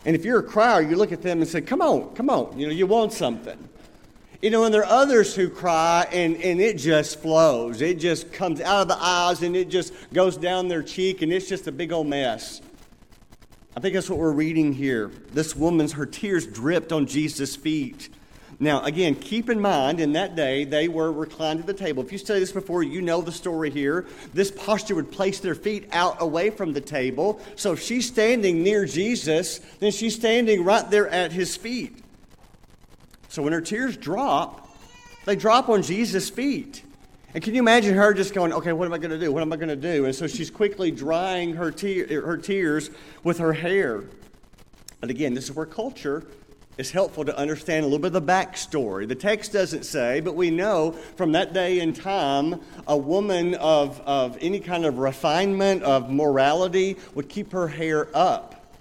And 0.05 0.15
if 0.15 0.24
you're 0.24 0.39
a 0.39 0.43
crier, 0.43 0.81
you 0.81 0.95
look 0.95 1.12
at 1.12 1.21
them 1.21 1.41
and 1.41 1.50
say, 1.50 1.59
Come 1.59 1.81
on, 1.81 2.15
come 2.15 2.29
on, 2.29 2.57
you 2.57 2.67
know, 2.67 2.71
you 2.71 2.88
want 2.88 3.12
something. 3.12 3.57
You 4.45 4.51
know, 4.51 4.63
and 4.63 4.71
there 4.71 4.85
are 4.85 5.01
others 5.01 5.33
who 5.33 5.49
cry 5.49 6.07
and, 6.11 6.35
and 6.35 6.61
it 6.61 6.77
just 6.77 7.19
flows. 7.19 7.81
It 7.81 7.97
just 7.97 8.31
comes 8.31 8.61
out 8.61 8.83
of 8.83 8.87
the 8.87 9.03
eyes 9.03 9.41
and 9.41 9.55
it 9.55 9.69
just 9.69 9.91
goes 10.13 10.37
down 10.37 10.67
their 10.67 10.83
cheek 10.83 11.23
and 11.23 11.33
it's 11.33 11.49
just 11.49 11.65
a 11.65 11.71
big 11.71 11.91
old 11.91 12.05
mess. 12.05 12.61
I 13.75 13.79
think 13.79 13.95
that's 13.95 14.07
what 14.07 14.19
we're 14.19 14.31
reading 14.31 14.71
here. 14.71 15.09
This 15.33 15.55
woman's, 15.55 15.93
her 15.93 16.05
tears 16.05 16.45
dripped 16.45 16.91
on 16.91 17.07
Jesus' 17.07 17.55
feet. 17.55 18.09
Now, 18.59 18.83
again, 18.83 19.15
keep 19.15 19.49
in 19.49 19.59
mind, 19.59 19.99
in 19.99 20.13
that 20.13 20.35
day, 20.35 20.63
they 20.63 20.89
were 20.89 21.11
reclined 21.11 21.61
at 21.61 21.65
the 21.65 21.73
table. 21.73 22.03
If 22.03 22.11
you 22.11 22.19
studied 22.19 22.41
this 22.41 22.51
before, 22.51 22.83
you 22.83 23.01
know 23.01 23.21
the 23.21 23.31
story 23.31 23.71
here. 23.71 24.05
This 24.35 24.51
posture 24.51 24.93
would 24.93 25.11
place 25.11 25.39
their 25.39 25.55
feet 25.55 25.89
out 25.91 26.21
away 26.21 26.51
from 26.51 26.71
the 26.71 26.81
table. 26.81 27.41
So 27.55 27.73
if 27.73 27.81
she's 27.81 28.05
standing 28.05 28.61
near 28.61 28.85
Jesus, 28.85 29.59
then 29.79 29.91
she's 29.91 30.13
standing 30.13 30.63
right 30.63 30.87
there 30.91 31.07
at 31.07 31.31
his 31.31 31.57
feet. 31.57 32.04
So 33.35 33.41
when 33.41 33.51
her 33.51 33.59
tears 33.59 33.97
drop, 33.97 34.65
they 35.25 35.35
drop 35.35 35.67
on 35.67 35.81
Jesus' 35.81 36.29
feet. 36.29 36.81
And 37.33 37.43
can 37.43 37.53
you 37.53 37.59
imagine 37.59 37.93
her 37.93 38.13
just 38.13 38.33
going, 38.33 38.53
okay, 38.53 38.71
what 38.71 38.85
am 38.85 38.93
I 38.93 38.97
going 38.97 39.11
to 39.11 39.19
do? 39.19 39.29
What 39.29 39.41
am 39.41 39.51
I 39.51 39.57
going 39.57 39.67
to 39.67 39.75
do? 39.75 40.05
And 40.05 40.15
so 40.15 40.25
she's 40.25 40.49
quickly 40.49 40.89
drying 40.89 41.53
her, 41.55 41.69
te- 41.69 42.13
her 42.13 42.37
tears 42.37 42.89
with 43.25 43.39
her 43.39 43.51
hair. 43.51 44.05
But 45.01 45.09
again, 45.09 45.33
this 45.33 45.43
is 45.43 45.51
where 45.51 45.65
culture 45.65 46.23
is 46.77 46.91
helpful 46.91 47.25
to 47.25 47.37
understand 47.37 47.83
a 47.83 47.87
little 47.87 47.99
bit 47.99 48.15
of 48.15 48.25
the 48.25 48.31
backstory. 48.31 49.05
The 49.05 49.15
text 49.15 49.51
doesn't 49.51 49.83
say, 49.83 50.21
but 50.21 50.35
we 50.35 50.49
know 50.49 50.93
from 51.17 51.33
that 51.33 51.51
day 51.51 51.81
and 51.81 51.93
time, 51.93 52.61
a 52.87 52.95
woman 52.95 53.55
of, 53.55 53.99
of 54.05 54.37
any 54.39 54.61
kind 54.61 54.85
of 54.85 54.97
refinement, 54.97 55.83
of 55.83 56.09
morality, 56.09 56.95
would 57.15 57.27
keep 57.27 57.51
her 57.51 57.67
hair 57.67 58.07
up. 58.15 58.77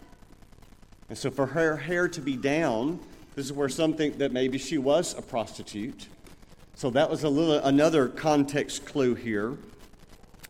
And 1.09 1.19
so 1.19 1.33
for 1.33 1.47
her 1.47 1.77
hair 1.77 2.07
to 2.07 2.21
be 2.21 2.37
down, 2.37 3.01
this 3.35 3.47
is 3.47 3.53
where 3.53 3.69
some 3.69 3.95
think 3.95 4.19
that 4.19 4.33
maybe 4.33 4.59
she 4.59 4.79
was 4.79 5.17
a 5.19 5.23
prostitute. 5.23 6.09
So 6.77 6.91
that 6.91 7.09
was 7.11 7.25
a 7.25 7.29
little 7.29 7.65
another 7.65 8.09
context 8.09 8.85
clue 8.85 9.15
here. 9.15 9.57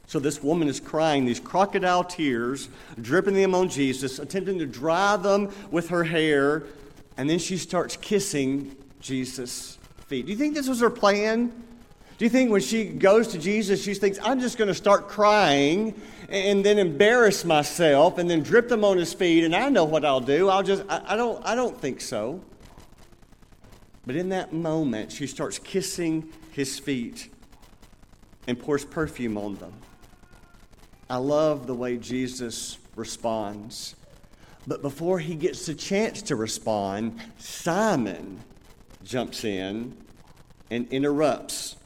So 0.07 0.19
this 0.19 0.43
woman 0.43 0.69
is 0.69 0.81
crying 0.81 1.25
these 1.25 1.41
crocodile 1.41 2.05
tears, 2.05 2.69
dripping 3.00 3.35
them 3.35 3.55
on 3.55 3.69
Jesus, 3.69 4.19
attempting 4.19 4.59
to 4.59 4.67
dry 4.67 5.17
them 5.17 5.50
with 5.71 5.88
her 5.88 6.05
hair, 6.05 6.64
and 7.17 7.29
then 7.29 7.38
she 7.38 7.57
starts 7.57 7.97
kissing 7.97 8.76
Jesus' 9.00 9.79
feet. 10.07 10.26
Do 10.26 10.33
you 10.33 10.38
think 10.38 10.55
this 10.55 10.69
was 10.69 10.81
her 10.81 10.91
plan? 10.91 11.53
Do 12.17 12.25
you 12.25 12.29
think 12.29 12.50
when 12.50 12.61
she 12.61 12.85
goes 12.85 13.29
to 13.29 13.38
Jesus, 13.38 13.83
she 13.83 13.95
thinks, 13.95 14.19
I'm 14.23 14.41
just 14.41 14.57
going 14.57 14.69
to 14.69 14.75
start 14.75 15.09
crying 15.09 16.00
and 16.29 16.64
then 16.64 16.79
embarrass 16.79 17.45
myself 17.45 18.19
and 18.19 18.31
then 18.31 18.43
drip 18.43 18.69
them 18.69 18.85
on 18.85 18.99
his 18.99 19.12
feet 19.12 19.45
and 19.45 19.55
I 19.55 19.69
know 19.69 19.85
what 19.85 20.05
I'll 20.05 20.21
do? 20.21 20.49
I'll 20.49 20.62
just, 20.62 20.85
I, 20.88 21.03
I 21.09 21.17
don't, 21.17 21.45
I 21.45 21.55
don't 21.55 21.76
think 21.81 22.00
so. 22.00 22.41
But 24.06 24.16
in 24.16 24.28
that 24.30 24.52
moment, 24.52 25.12
she 25.12 25.26
starts 25.26 25.58
kissing 25.58 26.30
his 26.52 26.78
feet 26.78 27.30
and 28.46 28.58
pours 28.58 28.84
perfume 28.84 29.38
on 29.38 29.54
them. 29.56 29.73
I 31.08 31.16
love 31.16 31.66
the 31.66 31.75
way 31.75 31.96
Jesus 31.96 32.78
responds. 32.96 33.96
But 34.66 34.82
before 34.82 35.18
he 35.18 35.34
gets 35.34 35.66
the 35.66 35.75
chance 35.75 36.23
to 36.23 36.37
respond, 36.37 37.20
Simon 37.38 38.40
jumps 39.02 39.44
in 39.44 39.96
and 40.70 40.88
interrupts 40.88 41.76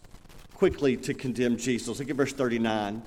quickly 0.54 0.96
to 0.96 1.14
condemn 1.14 1.56
Jesus. 1.56 1.98
Look 1.98 2.10
at 2.10 2.16
verse 2.16 2.32
39. 2.32 3.02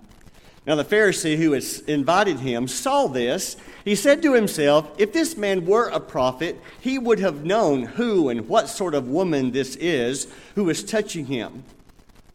Now, 0.66 0.76
the 0.76 0.86
Pharisee 0.86 1.38
who 1.38 1.54
had 1.54 1.64
invited 1.88 2.40
him 2.40 2.68
saw 2.68 3.08
this. 3.08 3.58
He 3.84 3.96
said 3.96 4.22
to 4.22 4.34
himself, 4.34 4.92
If 5.00 5.12
this 5.12 5.36
man 5.36 5.66
were 5.66 5.90
a 5.90 6.00
prophet, 6.00 6.62
he 6.80 7.00
would 7.00 7.20
have 7.20 7.44
known 7.44 7.84
who 7.84 8.30
and 8.30 8.48
what 8.48 8.70
sort 8.70 8.94
of 8.94 9.08
woman 9.08 9.52
this 9.52 9.76
is 9.78 10.28
who 10.54 10.70
is 10.70 10.84
touching 10.84 11.26
him, 11.26 11.64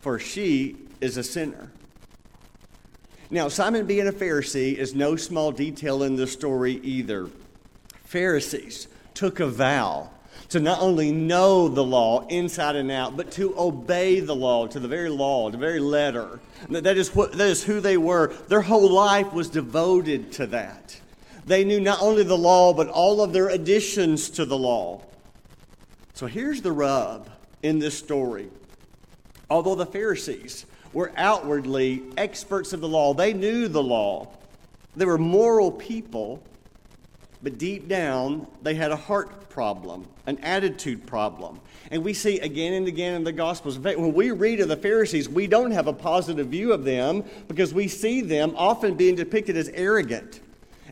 for 0.00 0.18
she 0.18 0.76
is 1.00 1.16
a 1.16 1.22
sinner. 1.22 1.70
Now, 3.30 3.48
Simon 3.48 3.86
being 3.86 4.08
a 4.08 4.12
Pharisee 4.12 4.74
is 4.74 4.94
no 4.94 5.14
small 5.14 5.52
detail 5.52 6.02
in 6.02 6.16
this 6.16 6.32
story 6.32 6.80
either. 6.82 7.28
Pharisees 8.04 8.88
took 9.14 9.38
a 9.38 9.46
vow 9.46 10.10
to 10.50 10.60
not 10.60 10.80
only 10.80 11.10
know 11.10 11.68
the 11.68 11.82
law 11.82 12.26
inside 12.28 12.76
and 12.76 12.90
out, 12.90 13.16
but 13.16 13.32
to 13.32 13.58
obey 13.58 14.20
the 14.20 14.34
law 14.34 14.66
to 14.66 14.78
the 14.78 14.88
very 14.88 15.10
law, 15.10 15.50
to 15.50 15.52
the 15.52 15.58
very 15.58 15.80
letter. 15.80 16.40
That 16.68 16.96
is, 16.96 17.14
what, 17.14 17.32
that 17.32 17.48
is 17.48 17.64
who 17.64 17.80
they 17.80 17.96
were. 17.96 18.32
Their 18.48 18.62
whole 18.62 18.90
life 18.90 19.32
was 19.32 19.50
devoted 19.50 20.32
to 20.32 20.46
that. 20.48 21.00
They 21.46 21.64
knew 21.64 21.80
not 21.80 22.02
only 22.02 22.22
the 22.22 22.38
law, 22.38 22.72
but 22.72 22.88
all 22.88 23.22
of 23.22 23.32
their 23.32 23.48
additions 23.48 24.30
to 24.30 24.44
the 24.44 24.58
law. 24.58 25.02
So 26.14 26.26
here's 26.26 26.62
the 26.62 26.72
rub 26.72 27.28
in 27.62 27.78
this 27.78 27.96
story. 27.96 28.48
Although 29.50 29.74
the 29.74 29.86
Pharisees 29.86 30.66
were 30.92 31.12
outwardly 31.16 32.02
experts 32.16 32.72
of 32.72 32.80
the 32.80 32.88
law, 32.88 33.14
they 33.14 33.32
knew 33.32 33.68
the 33.68 33.82
law, 33.82 34.28
they 34.96 35.04
were 35.04 35.18
moral 35.18 35.70
people, 35.70 36.42
but 37.42 37.58
deep 37.58 37.88
down, 37.88 38.46
they 38.62 38.74
had 38.74 38.90
a 38.90 38.96
heart 38.96 39.48
problem, 39.50 40.06
an 40.26 40.38
attitude 40.38 41.06
problem. 41.06 41.60
And 41.90 42.04
we 42.04 42.12
see 42.14 42.40
again 42.40 42.72
and 42.72 42.88
again 42.88 43.14
in 43.14 43.24
the 43.24 43.32
Gospels. 43.32 43.78
When 43.78 44.12
we 44.12 44.30
read 44.30 44.60
of 44.60 44.68
the 44.68 44.76
Pharisees, 44.76 45.28
we 45.28 45.46
don't 45.46 45.70
have 45.70 45.86
a 45.86 45.92
positive 45.92 46.48
view 46.48 46.72
of 46.72 46.84
them 46.84 47.24
because 47.48 47.72
we 47.72 47.88
see 47.88 48.20
them 48.20 48.54
often 48.56 48.94
being 48.94 49.14
depicted 49.14 49.56
as 49.56 49.68
arrogant 49.70 50.40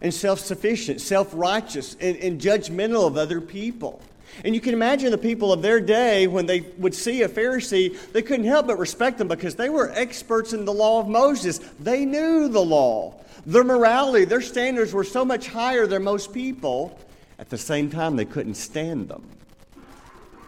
and 0.01 0.13
self 0.13 0.39
sufficient, 0.41 1.01
self 1.01 1.31
righteous, 1.35 1.97
and, 2.01 2.17
and 2.19 2.41
judgmental 2.41 3.07
of 3.07 3.17
other 3.17 3.41
people. 3.41 4.01
And 4.45 4.55
you 4.55 4.61
can 4.61 4.75
imagine 4.75 5.11
the 5.11 5.19
people 5.19 5.53
of 5.53 5.63
their 5.63 5.81
day, 5.81 6.27
when 6.27 6.47
they 6.47 6.61
would 6.79 6.95
see 6.95 7.23
a 7.23 7.29
Pharisee, 7.29 7.97
they 8.13 8.23
couldn't 8.23 8.47
help 8.47 8.67
but 8.67 8.79
respect 8.79 9.19
them 9.19 9.29
because 9.29 9.55
they 9.55 9.69
were 9.69 9.91
experts 9.93 10.53
in 10.53 10.65
the 10.65 10.73
law 10.73 11.01
of 11.01 11.09
Moses. 11.09 11.59
They 11.79 12.05
knew 12.05 12.49
the 12.49 12.61
law. 12.61 13.15
Their 13.47 13.65
morality, 13.65 14.25
their 14.25 14.41
standards 14.41 14.93
were 14.93 15.05
so 15.05 15.25
much 15.25 15.49
higher 15.49 15.87
than 15.87 16.03
most 16.03 16.33
people. 16.33 16.99
At 17.39 17.51
the 17.51 17.59
same 17.59 17.91
time, 17.91 18.17
they 18.17 18.25
couldn't 18.25 18.55
stand 18.55 19.09
them 19.09 19.29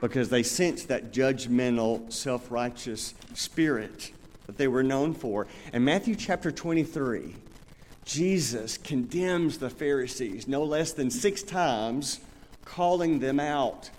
because 0.01 0.29
they 0.29 0.43
sensed 0.43 0.89
that 0.89 1.13
judgmental, 1.13 2.11
self 2.13 2.51
righteous 2.51 3.15
spirit 3.35 4.13
that 4.47 4.57
they 4.57 4.69
were 4.69 4.83
known 4.83 5.13
for. 5.13 5.47
In 5.73 5.85
Matthew 5.85 6.15
chapter 6.15 6.51
23, 6.51 7.35
Jesus 8.05 8.79
condemns 8.79 9.59
the 9.59 9.69
Pharisees 9.69 10.47
no 10.47 10.63
less 10.63 10.93
than 10.93 11.11
six 11.11 11.43
times, 11.43 12.21
calling 12.65 13.19
them 13.19 13.41
out. 13.41 13.91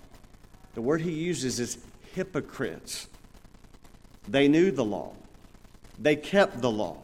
The 0.73 0.81
word 0.81 1.01
he 1.01 1.11
uses 1.11 1.59
is 1.59 1.77
hypocrites. 2.15 3.07
They 4.27 4.47
knew 4.47 4.71
the 4.71 4.85
law, 4.85 5.13
they 5.99 6.15
kept 6.15 6.61
the 6.61 6.71
law, 6.71 6.97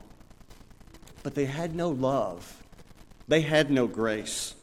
but 1.24 1.36
they 1.36 1.46
had 1.46 1.76
no 1.76 1.90
love, 1.90 2.62
they 3.28 3.42
had 3.42 3.72
no 3.72 3.88
grace. 3.88 4.56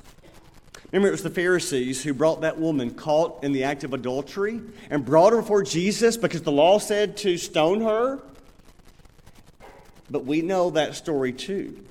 Remember, 0.93 1.09
it 1.09 1.13
was 1.13 1.23
the 1.23 1.31
Pharisees 1.31 2.03
who 2.03 2.13
brought 2.13 2.41
that 2.41 2.59
woman 2.59 2.91
caught 2.91 3.45
in 3.45 3.53
the 3.53 3.65
act 3.65 3.85
of 3.85 3.95
adultery 3.95 4.61
and 4.91 5.05
brought 5.05 5.33
her 5.33 5.41
before 5.41 5.63
Jesus 5.63 6.17
because 6.17 6.43
the 6.43 6.51
law 6.51 6.79
said 6.79 7.17
to 7.19 7.39
stone 7.39 7.81
her. 7.83 8.21
But 10.11 10.25
we 10.25 10.43
know 10.43 10.71
that 10.71 10.97
story 10.97 11.33
too. 11.33 11.85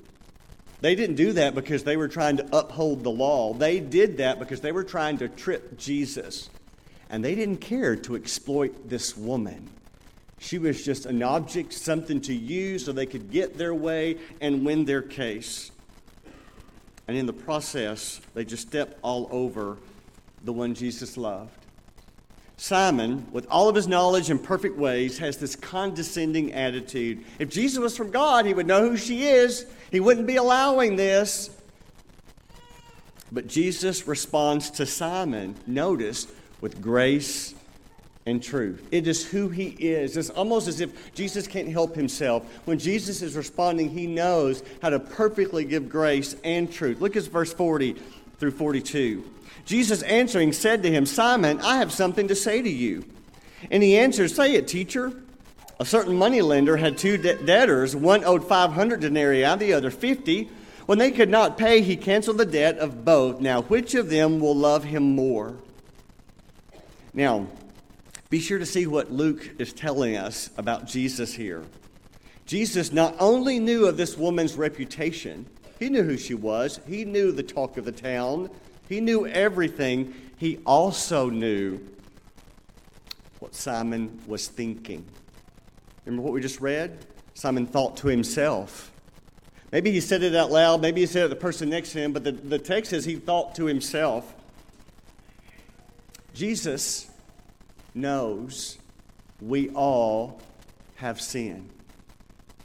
They 0.82 0.94
didn't 0.94 1.16
do 1.16 1.32
that 1.32 1.54
because 1.54 1.84
they 1.84 1.96
were 1.96 2.08
trying 2.08 2.38
to 2.38 2.56
uphold 2.56 3.02
the 3.02 3.10
law. 3.10 3.54
They 3.54 3.80
did 3.80 4.18
that 4.18 4.38
because 4.38 4.60
they 4.60 4.72
were 4.72 4.84
trying 4.84 5.18
to 5.18 5.28
trip 5.28 5.78
Jesus. 5.78 6.50
And 7.08 7.24
they 7.24 7.34
didn't 7.34 7.58
care 7.58 7.96
to 7.96 8.16
exploit 8.16 8.88
this 8.88 9.16
woman. 9.16 9.70
She 10.42 10.58
was 10.58 10.82
just 10.82 11.04
an 11.04 11.22
object, 11.22 11.74
something 11.74 12.18
to 12.22 12.34
use 12.34 12.86
so 12.86 12.92
they 12.92 13.04
could 13.04 13.30
get 13.30 13.58
their 13.58 13.74
way 13.74 14.16
and 14.40 14.64
win 14.64 14.86
their 14.86 15.02
case. 15.02 15.70
And 17.06 17.16
in 17.16 17.26
the 17.26 17.32
process, 17.32 18.22
they 18.32 18.46
just 18.46 18.66
stepped 18.66 18.98
all 19.02 19.28
over 19.30 19.76
the 20.42 20.52
one 20.52 20.74
Jesus 20.74 21.18
loved. 21.18 21.52
Simon, 22.56 23.26
with 23.32 23.46
all 23.50 23.68
of 23.68 23.74
his 23.74 23.86
knowledge 23.86 24.30
and 24.30 24.42
perfect 24.42 24.78
ways, 24.78 25.18
has 25.18 25.36
this 25.36 25.54
condescending 25.54 26.54
attitude. 26.54 27.22
If 27.38 27.50
Jesus 27.50 27.78
was 27.78 27.94
from 27.94 28.10
God, 28.10 28.46
he 28.46 28.54
would 28.54 28.66
know 28.66 28.88
who 28.88 28.96
she 28.96 29.24
is. 29.24 29.66
He 29.90 30.00
wouldn't 30.00 30.26
be 30.26 30.36
allowing 30.36 30.96
this. 30.96 31.50
But 33.30 33.46
Jesus 33.46 34.06
responds 34.06 34.70
to 34.72 34.86
Simon, 34.86 35.54
notice, 35.66 36.26
with 36.62 36.80
grace 36.80 37.54
and 38.30 38.42
truth. 38.42 38.86
It 38.90 39.06
is 39.06 39.26
who 39.26 39.48
he 39.48 39.68
is. 39.78 40.16
It's 40.16 40.30
almost 40.30 40.68
as 40.68 40.80
if 40.80 41.14
Jesus 41.14 41.46
can't 41.46 41.68
help 41.68 41.94
himself. 41.94 42.44
When 42.64 42.78
Jesus 42.78 43.20
is 43.20 43.36
responding, 43.36 43.90
he 43.90 44.06
knows 44.06 44.62
how 44.80 44.90
to 44.90 45.00
perfectly 45.00 45.64
give 45.64 45.88
grace 45.88 46.36
and 46.44 46.72
truth. 46.72 47.00
Look 47.00 47.16
at 47.16 47.24
verse 47.24 47.52
40 47.52 47.96
through 48.38 48.52
42. 48.52 49.28
Jesus 49.66 50.02
answering 50.02 50.52
said 50.52 50.82
to 50.82 50.90
him, 50.90 51.04
Simon, 51.04 51.60
I 51.60 51.76
have 51.76 51.92
something 51.92 52.28
to 52.28 52.34
say 52.34 52.62
to 52.62 52.70
you. 52.70 53.04
And 53.70 53.82
he 53.82 53.98
answered, 53.98 54.30
Say 54.30 54.54
it, 54.54 54.66
teacher. 54.66 55.12
A 55.78 55.84
certain 55.84 56.16
moneylender 56.16 56.76
had 56.76 56.98
two 56.98 57.16
de- 57.16 57.42
debtors. 57.42 57.96
One 57.96 58.24
owed 58.24 58.46
500 58.46 59.00
denarii, 59.00 59.56
the 59.56 59.72
other 59.72 59.90
50. 59.90 60.48
When 60.86 60.98
they 60.98 61.10
could 61.10 61.30
not 61.30 61.56
pay, 61.56 61.82
he 61.82 61.96
canceled 61.96 62.38
the 62.38 62.46
debt 62.46 62.78
of 62.78 63.04
both. 63.04 63.40
Now, 63.40 63.62
which 63.62 63.94
of 63.94 64.10
them 64.10 64.40
will 64.40 64.56
love 64.56 64.84
him 64.84 65.14
more? 65.14 65.54
Now, 67.14 67.46
be 68.30 68.38
sure 68.38 68.60
to 68.60 68.66
see 68.66 68.86
what 68.86 69.10
Luke 69.10 69.50
is 69.58 69.72
telling 69.72 70.16
us 70.16 70.50
about 70.56 70.86
Jesus 70.86 71.34
here. 71.34 71.64
Jesus 72.46 72.92
not 72.92 73.16
only 73.18 73.58
knew 73.58 73.86
of 73.86 73.96
this 73.96 74.16
woman's 74.16 74.54
reputation, 74.54 75.46
he 75.80 75.88
knew 75.88 76.04
who 76.04 76.16
she 76.16 76.34
was, 76.34 76.80
he 76.86 77.04
knew 77.04 77.32
the 77.32 77.42
talk 77.42 77.76
of 77.76 77.84
the 77.84 77.92
town, 77.92 78.48
he 78.88 79.00
knew 79.00 79.26
everything. 79.26 80.14
He 80.36 80.58
also 80.64 81.28
knew 81.28 81.80
what 83.40 83.54
Simon 83.54 84.20
was 84.26 84.48
thinking. 84.48 85.04
Remember 86.04 86.22
what 86.22 86.32
we 86.32 86.40
just 86.40 86.60
read? 86.60 87.04
Simon 87.34 87.66
thought 87.66 87.96
to 87.98 88.08
himself. 88.08 88.92
Maybe 89.72 89.90
he 89.90 90.00
said 90.00 90.22
it 90.22 90.34
out 90.34 90.50
loud, 90.50 90.80
maybe 90.80 91.00
he 91.00 91.06
said 91.06 91.20
it 91.20 91.22
to 91.24 91.34
the 91.34 91.36
person 91.36 91.68
next 91.68 91.92
to 91.92 91.98
him, 91.98 92.12
but 92.12 92.24
the, 92.24 92.32
the 92.32 92.58
text 92.58 92.90
says 92.90 93.04
he 93.04 93.16
thought 93.16 93.56
to 93.56 93.64
himself. 93.64 94.34
Jesus 96.32 97.09
knows 97.94 98.78
we 99.40 99.70
all 99.70 100.40
have 100.96 101.20
sin. 101.20 101.70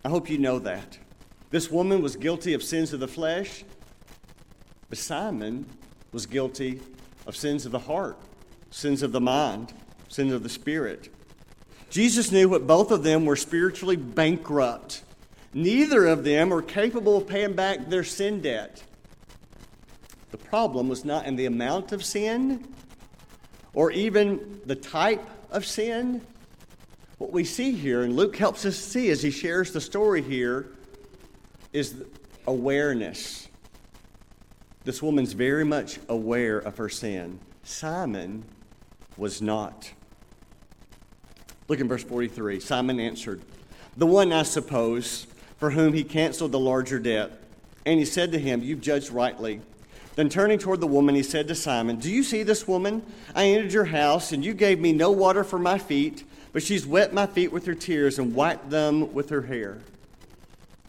I 0.03 0.10
hope 0.10 0.29
you 0.29 0.38
know 0.38 0.60
that. 0.60 0.98
This 1.50 1.72
woman 1.72 2.01
was 2.01 2.15
guilty 2.15 2.53
of 2.53 2.62
sins 2.62 2.94
of 2.94 3.00
the 3.00 3.08
flesh, 3.08 3.63
but 4.89 4.98
Simon 4.98 5.65
was 6.12 6.25
guilty 6.25 6.82
of 7.25 7.36
sins 7.36 7.65
of 7.65 7.72
the 7.72 7.79
heart, 7.79 8.17
sins 8.72 9.01
of 9.01 9.12
the 9.12 9.22
mind, 9.22 9.74
sins 10.10 10.34
of 10.34 10.44
the 10.44 10.50
spirit. 10.50 11.10
Jesus 11.89 12.32
knew 12.32 12.50
what 12.50 12.67
both 12.67 12.91
of 12.91 13.03
them 13.03 13.25
were 13.25 13.36
spiritually 13.36 13.96
bankrupt. 13.96 15.03
Neither 15.53 16.05
of 16.08 16.24
them 16.24 16.50
were 16.50 16.62
capable 16.62 17.17
of 17.17 17.27
paying 17.27 17.53
back 17.53 17.89
their 17.89 18.03
sin 18.03 18.41
debt. 18.41 18.84
The 20.32 20.38
problem 20.38 20.89
was 20.89 21.05
not 21.05 21.25
in 21.25 21.38
the 21.38 21.46
amount 21.46 21.94
of 21.94 22.03
sin, 22.03 22.67
or 23.75 23.91
even 23.91 24.62
the 24.65 24.75
type 24.75 25.22
of 25.51 25.65
sin. 25.65 26.22
What 27.20 27.32
we 27.32 27.44
see 27.44 27.74
here, 27.74 28.01
and 28.01 28.15
Luke 28.15 28.36
helps 28.36 28.65
us 28.65 28.75
see 28.75 29.10
as 29.10 29.22
he 29.22 29.29
shares 29.29 29.72
the 29.72 29.82
story 29.82 30.22
here, 30.22 30.67
is 31.72 32.03
awareness. 32.48 33.48
This 34.86 35.01
woman's 35.01 35.34
very 35.34 35.65
much 35.65 36.00
aware 36.10 36.58
of 36.58 36.77
her 36.77 36.89
sin. 36.89 37.39
Simon 37.63 38.44
was 39.17 39.41
not. 39.41 39.91
Look 41.67 41.79
in 41.79 41.88
verse 41.88 42.03
43. 42.03 42.60
Simon 42.60 43.00
answered, 43.00 43.41
The 43.98 44.05
one, 44.05 44.32
I 44.32 44.44
suppose, 44.44 45.25
for 45.58 45.72
whom 45.72 45.94
he 45.94 46.03
canceled 46.03 46.51
the 46.51 46.60
larger 46.60 47.00
debt. 47.00 47.32
And 47.86 48.00
he 48.00 48.05
said 48.05 48.32
to 48.34 48.39
him, 48.39 48.62
You've 48.62 48.82
judged 48.82 49.10
rightly. 49.10 49.62
Then 50.15 50.29
turning 50.29 50.60
toward 50.60 50.79
the 50.79 50.88
woman, 50.88 51.13
he 51.13 51.24
said 51.24 51.48
to 51.50 51.55
Simon, 51.55 51.98
Do 51.98 52.10
you 52.10 52.24
see 52.24 52.43
this 52.43 52.67
woman? 52.67 53.03
I 53.36 53.48
entered 53.48 53.74
your 53.74 53.86
house, 53.86 54.31
and 54.31 54.43
you 54.45 54.53
gave 54.53 54.79
me 54.79 54.93
no 54.93 55.12
water 55.12 55.43
for 55.43 55.60
my 55.60 55.77
feet, 55.77 56.24
but 56.53 56.63
she's 56.63 56.88
wet 56.88 57.13
my 57.13 57.25
feet 57.25 57.51
with 57.51 57.65
her 57.65 57.75
tears 57.75 58.17
and 58.17 58.34
wiped 58.34 58.69
them 58.69 59.13
with 59.13 59.29
her 59.29 59.41
hair. 59.41 59.79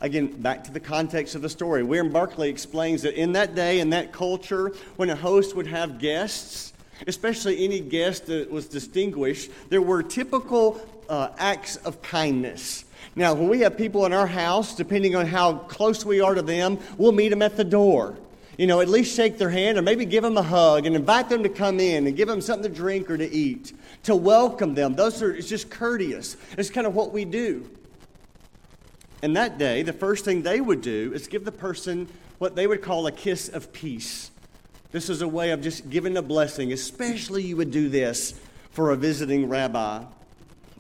Again, 0.00 0.28
back 0.28 0.62
to 0.64 0.70
the 0.70 0.78
context 0.78 1.34
of 1.34 1.42
the 1.42 1.48
story. 1.48 1.82
William 1.82 2.12
Barclay 2.12 2.50
explains 2.50 3.02
that 3.02 3.14
in 3.14 3.32
that 3.32 3.54
day, 3.54 3.80
in 3.80 3.90
that 3.90 4.12
culture, 4.12 4.72
when 4.94 5.10
a 5.10 5.16
host 5.16 5.56
would 5.56 5.66
have 5.66 5.98
guests, 5.98 6.72
especially 7.06 7.64
any 7.64 7.80
guest 7.80 8.26
that 8.26 8.48
was 8.50 8.66
distinguished, 8.66 9.50
there 9.70 9.82
were 9.82 10.02
typical 10.02 10.80
uh, 11.08 11.30
acts 11.38 11.76
of 11.76 12.00
kindness. 12.02 12.84
Now, 13.16 13.34
when 13.34 13.48
we 13.48 13.60
have 13.60 13.76
people 13.76 14.06
in 14.06 14.12
our 14.12 14.26
house, 14.26 14.74
depending 14.74 15.16
on 15.16 15.26
how 15.26 15.54
close 15.54 16.04
we 16.04 16.20
are 16.20 16.34
to 16.34 16.42
them, 16.42 16.78
we'll 16.98 17.12
meet 17.12 17.30
them 17.30 17.42
at 17.42 17.56
the 17.56 17.64
door. 17.64 18.16
You 18.56 18.66
know, 18.66 18.80
at 18.80 18.88
least 18.88 19.14
shake 19.14 19.36
their 19.36 19.50
hand 19.50 19.76
or 19.76 19.82
maybe 19.82 20.06
give 20.06 20.22
them 20.22 20.38
a 20.38 20.42
hug 20.42 20.86
and 20.86 20.96
invite 20.96 21.28
them 21.28 21.42
to 21.42 21.48
come 21.48 21.78
in 21.78 22.06
and 22.06 22.16
give 22.16 22.26
them 22.26 22.40
something 22.40 22.70
to 22.70 22.74
drink 22.74 23.10
or 23.10 23.18
to 23.18 23.30
eat, 23.30 23.74
to 24.04 24.16
welcome 24.16 24.74
them. 24.74 24.94
Those 24.94 25.22
are, 25.22 25.34
it's 25.34 25.48
just 25.48 25.70
courteous. 25.70 26.36
It's 26.56 26.70
kind 26.70 26.86
of 26.86 26.94
what 26.94 27.12
we 27.12 27.26
do. 27.26 27.68
And 29.22 29.36
that 29.36 29.58
day, 29.58 29.82
the 29.82 29.92
first 29.92 30.24
thing 30.24 30.42
they 30.42 30.60
would 30.60 30.80
do 30.80 31.12
is 31.14 31.26
give 31.26 31.44
the 31.44 31.52
person 31.52 32.08
what 32.38 32.56
they 32.56 32.66
would 32.66 32.82
call 32.82 33.06
a 33.06 33.12
kiss 33.12 33.48
of 33.48 33.72
peace. 33.72 34.30
This 34.92 35.10
is 35.10 35.20
a 35.20 35.28
way 35.28 35.50
of 35.50 35.60
just 35.60 35.90
giving 35.90 36.16
a 36.16 36.22
blessing, 36.22 36.72
especially 36.72 37.42
you 37.42 37.56
would 37.56 37.70
do 37.70 37.88
this 37.88 38.34
for 38.70 38.90
a 38.90 38.96
visiting 38.96 39.48
rabbi. 39.48 40.02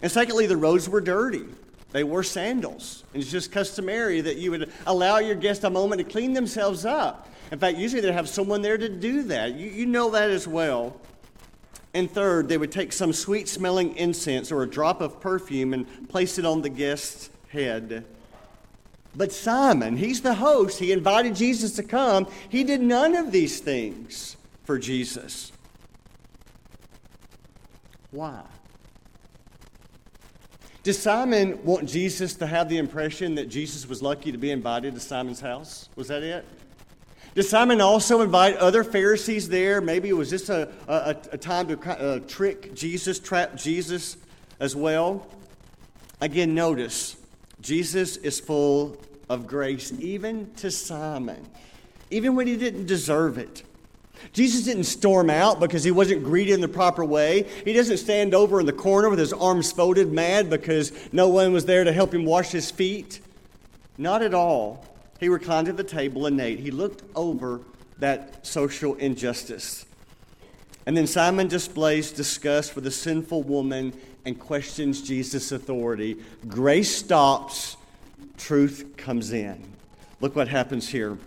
And 0.00 0.12
secondly, 0.12 0.46
the 0.46 0.56
roads 0.56 0.88
were 0.88 1.00
dirty. 1.00 1.44
They 1.92 2.04
wore 2.04 2.22
sandals. 2.22 3.04
And 3.12 3.22
it's 3.22 3.32
just 3.32 3.52
customary 3.52 4.20
that 4.20 4.36
you 4.36 4.50
would 4.50 4.70
allow 4.86 5.18
your 5.18 5.34
guest 5.34 5.64
a 5.64 5.70
moment 5.70 5.98
to 5.98 6.04
clean 6.04 6.34
themselves 6.34 6.84
up. 6.84 7.28
In 7.52 7.58
fact, 7.58 7.78
usually 7.78 8.00
they 8.00 8.12
have 8.12 8.28
someone 8.28 8.62
there 8.62 8.78
to 8.78 8.88
do 8.88 9.22
that. 9.24 9.54
You, 9.54 9.68
you 9.70 9.86
know 9.86 10.10
that 10.10 10.30
as 10.30 10.48
well. 10.48 11.00
And 11.94 12.10
third, 12.10 12.48
they 12.48 12.58
would 12.58 12.72
take 12.72 12.92
some 12.92 13.12
sweet 13.12 13.48
smelling 13.48 13.96
incense 13.96 14.52
or 14.52 14.62
a 14.62 14.68
drop 14.68 15.00
of 15.00 15.20
perfume 15.20 15.72
and 15.72 16.08
place 16.08 16.38
it 16.38 16.44
on 16.44 16.62
the 16.62 16.68
guest's 16.68 17.30
head. 17.48 18.04
But 19.14 19.32
Simon, 19.32 19.96
he's 19.96 20.20
the 20.20 20.34
host. 20.34 20.78
He 20.78 20.92
invited 20.92 21.34
Jesus 21.34 21.76
to 21.76 21.82
come. 21.82 22.26
He 22.50 22.64
did 22.64 22.82
none 22.82 23.14
of 23.14 23.32
these 23.32 23.60
things 23.60 24.36
for 24.64 24.78
Jesus. 24.78 25.52
Why? 28.10 28.42
Did 30.82 30.94
Simon 30.94 31.64
want 31.64 31.88
Jesus 31.88 32.34
to 32.34 32.46
have 32.46 32.68
the 32.68 32.78
impression 32.78 33.36
that 33.36 33.48
Jesus 33.48 33.88
was 33.88 34.02
lucky 34.02 34.32
to 34.32 34.38
be 34.38 34.50
invited 34.50 34.94
to 34.94 35.00
Simon's 35.00 35.40
house? 35.40 35.88
Was 35.96 36.08
that 36.08 36.22
it? 36.22 36.44
Did 37.36 37.44
Simon 37.44 37.82
also 37.82 38.22
invite 38.22 38.56
other 38.56 38.82
Pharisees 38.82 39.50
there? 39.50 39.82
Maybe 39.82 40.08
it 40.08 40.14
was 40.14 40.30
just 40.30 40.48
a, 40.48 40.70
a, 40.88 41.14
a 41.32 41.36
time 41.36 41.68
to 41.68 41.78
uh, 41.78 42.20
trick 42.20 42.74
Jesus, 42.74 43.18
trap 43.18 43.56
Jesus 43.56 44.16
as 44.58 44.74
well. 44.74 45.26
Again, 46.22 46.54
notice 46.54 47.14
Jesus 47.60 48.16
is 48.16 48.40
full 48.40 48.96
of 49.28 49.46
grace, 49.46 49.92
even 50.00 50.50
to 50.54 50.70
Simon, 50.70 51.46
even 52.10 52.36
when 52.36 52.46
he 52.46 52.56
didn't 52.56 52.86
deserve 52.86 53.36
it. 53.36 53.64
Jesus 54.32 54.64
didn't 54.64 54.84
storm 54.84 55.28
out 55.28 55.60
because 55.60 55.84
he 55.84 55.90
wasn't 55.90 56.24
greeted 56.24 56.54
in 56.54 56.62
the 56.62 56.68
proper 56.68 57.04
way. 57.04 57.46
He 57.66 57.74
doesn't 57.74 57.98
stand 57.98 58.32
over 58.32 58.60
in 58.60 58.66
the 58.66 58.72
corner 58.72 59.10
with 59.10 59.18
his 59.18 59.34
arms 59.34 59.70
folded, 59.70 60.10
mad 60.10 60.48
because 60.48 60.90
no 61.12 61.28
one 61.28 61.52
was 61.52 61.66
there 61.66 61.84
to 61.84 61.92
help 61.92 62.14
him 62.14 62.24
wash 62.24 62.50
his 62.50 62.70
feet. 62.70 63.20
Not 63.98 64.22
at 64.22 64.32
all. 64.32 64.86
He 65.20 65.28
reclined 65.28 65.68
at 65.68 65.76
the 65.76 65.84
table 65.84 66.26
and 66.26 66.40
ate. 66.40 66.58
He 66.58 66.70
looked 66.70 67.02
over 67.14 67.60
that 67.98 68.46
social 68.46 68.94
injustice. 68.96 69.86
And 70.84 70.96
then 70.96 71.06
Simon 71.06 71.48
displays 71.48 72.12
disgust 72.12 72.72
for 72.72 72.80
the 72.80 72.90
sinful 72.90 73.42
woman 73.42 73.92
and 74.24 74.38
questions 74.38 75.02
Jesus' 75.02 75.52
authority. 75.52 76.16
Grace 76.46 76.94
stops, 76.94 77.76
truth 78.36 78.94
comes 78.96 79.32
in. 79.32 79.62
Look 80.20 80.36
what 80.36 80.48
happens 80.48 80.88
here 80.88 81.18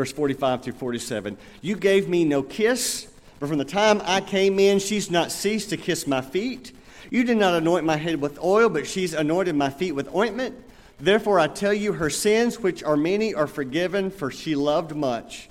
verse 0.00 0.12
45 0.12 0.62
through 0.62 0.72
47. 0.74 1.36
You 1.60 1.76
gave 1.76 2.08
me 2.08 2.24
no 2.24 2.42
kiss, 2.42 3.06
but 3.38 3.48
from 3.48 3.58
the 3.58 3.64
time 3.64 4.00
I 4.04 4.20
came 4.20 4.58
in, 4.58 4.78
she's 4.78 5.10
not 5.10 5.32
ceased 5.32 5.70
to 5.70 5.76
kiss 5.76 6.06
my 6.06 6.20
feet. 6.20 6.72
You 7.10 7.24
did 7.24 7.36
not 7.36 7.54
anoint 7.54 7.84
my 7.84 7.96
head 7.96 8.20
with 8.20 8.38
oil, 8.42 8.68
but 8.68 8.86
she's 8.86 9.12
anointed 9.12 9.54
my 9.56 9.70
feet 9.70 9.92
with 9.92 10.14
ointment. 10.14 10.56
Therefore, 11.00 11.40
I 11.40 11.48
tell 11.48 11.72
you, 11.72 11.94
her 11.94 12.10
sins, 12.10 12.60
which 12.60 12.84
are 12.84 12.96
many, 12.96 13.32
are 13.32 13.46
forgiven, 13.46 14.10
for 14.10 14.30
she 14.30 14.54
loved 14.54 14.94
much. 14.94 15.48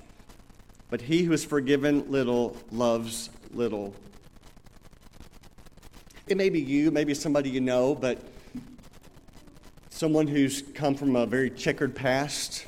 But 0.90 1.00
he 1.00 1.24
who 1.24 1.32
is 1.32 1.44
forgiven 1.44 2.10
little 2.10 2.56
loves 2.70 3.30
little. 3.52 3.92
It 6.28 6.36
may 6.36 6.50
be 6.50 6.60
you, 6.60 6.92
maybe 6.92 7.14
somebody 7.14 7.50
you 7.50 7.60
know, 7.60 7.96
but 7.96 8.18
someone 9.88 10.28
who's 10.28 10.62
come 10.74 10.94
from 10.94 11.16
a 11.16 11.26
very 11.26 11.50
checkered 11.50 11.96
past, 11.96 12.66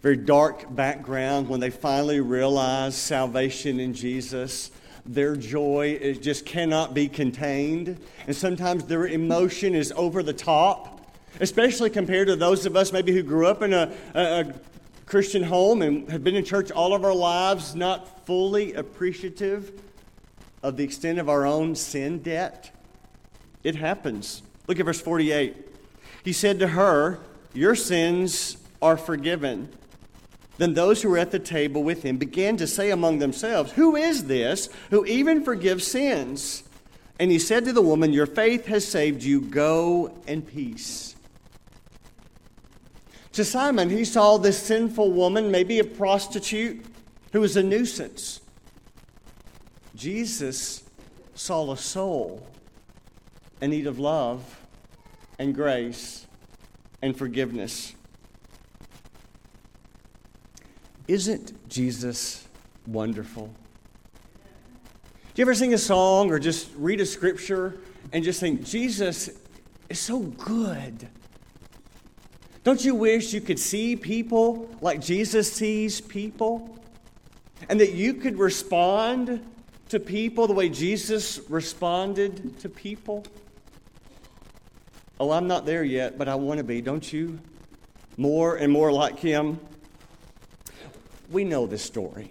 very 0.00 0.16
dark 0.16 0.72
background, 0.72 1.48
when 1.48 1.58
they 1.58 1.70
finally 1.70 2.20
realize 2.20 2.96
salvation 2.96 3.80
in 3.80 3.92
Jesus, 3.92 4.70
their 5.04 5.34
joy 5.34 6.16
just 6.20 6.46
cannot 6.46 6.94
be 6.94 7.08
contained. 7.08 7.98
And 8.28 8.36
sometimes 8.36 8.84
their 8.84 9.08
emotion 9.08 9.74
is 9.74 9.92
over 9.96 10.22
the 10.22 10.32
top, 10.32 10.97
especially 11.40 11.90
compared 11.90 12.28
to 12.28 12.36
those 12.36 12.66
of 12.66 12.76
us 12.76 12.92
maybe 12.92 13.12
who 13.12 13.22
grew 13.22 13.46
up 13.46 13.62
in 13.62 13.72
a, 13.72 13.92
a, 14.14 14.20
a 14.20 14.54
Christian 15.06 15.42
home 15.42 15.82
and 15.82 16.10
have 16.10 16.22
been 16.22 16.36
in 16.36 16.44
church 16.44 16.70
all 16.70 16.94
of 16.94 17.04
our 17.04 17.14
lives, 17.14 17.74
not 17.74 18.26
fully 18.26 18.74
appreciative 18.74 19.72
of 20.62 20.76
the 20.76 20.84
extent 20.84 21.18
of 21.18 21.28
our 21.28 21.46
own 21.46 21.74
sin 21.74 22.18
debt. 22.18 22.70
It 23.64 23.76
happens. 23.76 24.42
Look 24.66 24.78
at 24.78 24.84
verse 24.84 25.00
48. 25.00 25.56
He 26.24 26.32
said 26.32 26.58
to 26.58 26.68
her, 26.68 27.20
Your 27.54 27.74
sins 27.74 28.58
are 28.82 28.96
forgiven. 28.96 29.70
Then 30.58 30.74
those 30.74 31.02
who 31.02 31.08
were 31.08 31.18
at 31.18 31.30
the 31.30 31.38
table 31.38 31.82
with 31.82 32.02
him 32.02 32.18
began 32.18 32.56
to 32.56 32.66
say 32.66 32.90
among 32.90 33.18
themselves, 33.18 33.72
Who 33.72 33.96
is 33.96 34.24
this 34.24 34.68
who 34.90 35.06
even 35.06 35.44
forgives 35.44 35.86
sins? 35.86 36.64
And 37.20 37.30
he 37.30 37.38
said 37.38 37.64
to 37.64 37.72
the 37.72 37.82
woman, 37.82 38.12
Your 38.12 38.26
faith 38.26 38.66
has 38.66 38.86
saved 38.86 39.22
you. 39.22 39.40
Go 39.40 40.12
in 40.26 40.42
peace. 40.42 41.07
To 43.38 43.44
Simon, 43.44 43.88
he 43.88 44.04
saw 44.04 44.36
this 44.36 44.60
sinful 44.60 45.12
woman, 45.12 45.52
maybe 45.52 45.78
a 45.78 45.84
prostitute, 45.84 46.84
who 47.30 47.40
was 47.40 47.56
a 47.56 47.62
nuisance. 47.62 48.40
Jesus 49.94 50.82
saw 51.36 51.70
a 51.70 51.76
soul 51.76 52.44
in 53.60 53.70
need 53.70 53.86
of 53.86 54.00
love 54.00 54.42
and 55.38 55.54
grace 55.54 56.26
and 57.00 57.16
forgiveness. 57.16 57.94
Isn't 61.06 61.52
Jesus 61.68 62.44
wonderful? 62.88 63.46
Do 63.46 63.52
you 65.36 65.44
ever 65.44 65.54
sing 65.54 65.74
a 65.74 65.78
song 65.78 66.32
or 66.32 66.40
just 66.40 66.70
read 66.76 67.00
a 67.00 67.06
scripture 67.06 67.78
and 68.12 68.24
just 68.24 68.40
think, 68.40 68.64
Jesus 68.64 69.30
is 69.88 70.00
so 70.00 70.22
good? 70.22 71.08
Don't 72.68 72.84
you 72.84 72.94
wish 72.94 73.32
you 73.32 73.40
could 73.40 73.58
see 73.58 73.96
people 73.96 74.68
like 74.82 75.00
Jesus 75.00 75.50
sees 75.50 76.02
people? 76.02 76.78
And 77.70 77.80
that 77.80 77.94
you 77.94 78.12
could 78.12 78.38
respond 78.38 79.42
to 79.88 79.98
people 79.98 80.46
the 80.46 80.52
way 80.52 80.68
Jesus 80.68 81.40
responded 81.48 82.58
to 82.58 82.68
people? 82.68 83.24
Oh, 85.18 85.30
I'm 85.30 85.48
not 85.48 85.64
there 85.64 85.82
yet, 85.82 86.18
but 86.18 86.28
I 86.28 86.34
want 86.34 86.58
to 86.58 86.62
be, 86.62 86.82
don't 86.82 87.10
you? 87.10 87.38
More 88.18 88.56
and 88.56 88.70
more 88.70 88.92
like 88.92 89.18
him 89.18 89.58
we 91.30 91.44
know 91.44 91.66
this 91.66 91.82
story. 91.82 92.30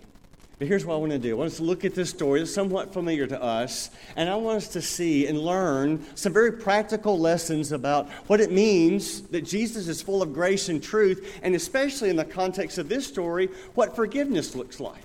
But 0.60 0.68
here's 0.68 0.86
what 0.86 0.96
I 0.96 0.98
want 0.98 1.12
to 1.12 1.20
do. 1.20 1.32
I 1.32 1.38
want 1.38 1.52
us 1.52 1.58
to 1.58 1.64
look 1.64 1.86
at 1.86 1.94
this 1.94 2.10
story 2.10 2.40
that's 2.40 2.54
somewhat 2.54 2.92
familiar 2.92 3.28
to 3.28 3.40
us, 3.40 3.92
and 4.16 4.28
I 4.28 4.36
want 4.38 4.58
us 4.58 4.68
to 4.70 4.82
see 4.82 5.28
and 5.28 5.40
learn 5.40 6.04
some 6.16 6.34
very 6.34 6.52
practical 6.52 7.20
lessons 7.20 7.72
about 7.72 8.10
what 8.26 8.42
it 8.42 8.52
means 8.52 9.22
that 9.28 9.42
Jesus 9.42 9.88
is 9.88 10.02
full 10.02 10.24
of 10.24 10.34
grace 10.34 10.70
and 10.70 10.82
truth, 10.82 11.40
and 11.44 11.54
especially 11.54 12.10
in 12.10 12.16
the 12.16 12.26
context 12.26 12.80
of 12.80 12.90
this 12.90 13.06
story, 13.06 13.50
what 13.76 13.96
forgiveness 13.96 14.56
looks 14.56 14.80
like. 14.80 15.04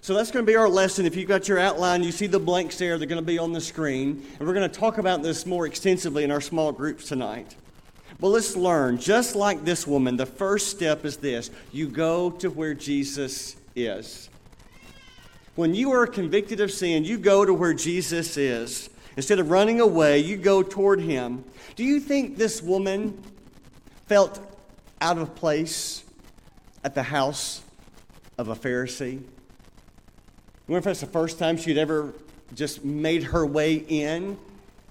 So 0.00 0.14
that's 0.14 0.30
going 0.30 0.46
to 0.46 0.50
be 0.50 0.56
our 0.56 0.68
lesson. 0.68 1.04
If 1.04 1.14
you've 1.14 1.28
got 1.28 1.46
your 1.46 1.58
outline, 1.58 2.02
you 2.02 2.10
see 2.10 2.26
the 2.26 2.40
blanks 2.40 2.78
there, 2.78 2.96
they're 2.96 3.06
going 3.06 3.20
to 3.20 3.26
be 3.26 3.38
on 3.38 3.52
the 3.52 3.60
screen. 3.60 4.26
And 4.38 4.48
we're 4.48 4.54
going 4.54 4.68
to 4.68 4.80
talk 4.80 4.96
about 4.96 5.22
this 5.22 5.44
more 5.44 5.66
extensively 5.66 6.24
in 6.24 6.30
our 6.30 6.40
small 6.40 6.72
groups 6.72 7.06
tonight. 7.06 7.54
But 8.18 8.28
let's 8.28 8.56
learn. 8.56 8.96
Just 8.96 9.36
like 9.36 9.62
this 9.62 9.86
woman, 9.86 10.16
the 10.16 10.24
first 10.24 10.68
step 10.68 11.04
is 11.04 11.18
this 11.18 11.50
you 11.70 11.86
go 11.86 12.30
to 12.30 12.48
where 12.48 12.72
Jesus 12.72 13.56
is. 13.76 14.29
When 15.60 15.74
you 15.74 15.92
are 15.92 16.06
convicted 16.06 16.60
of 16.60 16.70
sin, 16.70 17.04
you 17.04 17.18
go 17.18 17.44
to 17.44 17.52
where 17.52 17.74
Jesus 17.74 18.38
is. 18.38 18.88
Instead 19.18 19.40
of 19.40 19.50
running 19.50 19.78
away, 19.78 20.18
you 20.18 20.38
go 20.38 20.62
toward 20.62 21.02
him. 21.02 21.44
Do 21.76 21.84
you 21.84 22.00
think 22.00 22.38
this 22.38 22.62
woman 22.62 23.22
felt 24.06 24.40
out 25.02 25.18
of 25.18 25.34
place 25.34 26.02
at 26.82 26.94
the 26.94 27.02
house 27.02 27.60
of 28.38 28.48
a 28.48 28.56
Pharisee? 28.56 29.12
You 29.12 29.22
wonder 30.66 30.78
if 30.78 30.84
that's 30.84 31.00
the 31.00 31.06
first 31.06 31.38
time 31.38 31.58
she'd 31.58 31.76
ever 31.76 32.14
just 32.54 32.82
made 32.82 33.24
her 33.24 33.44
way 33.44 33.84
in 33.86 34.38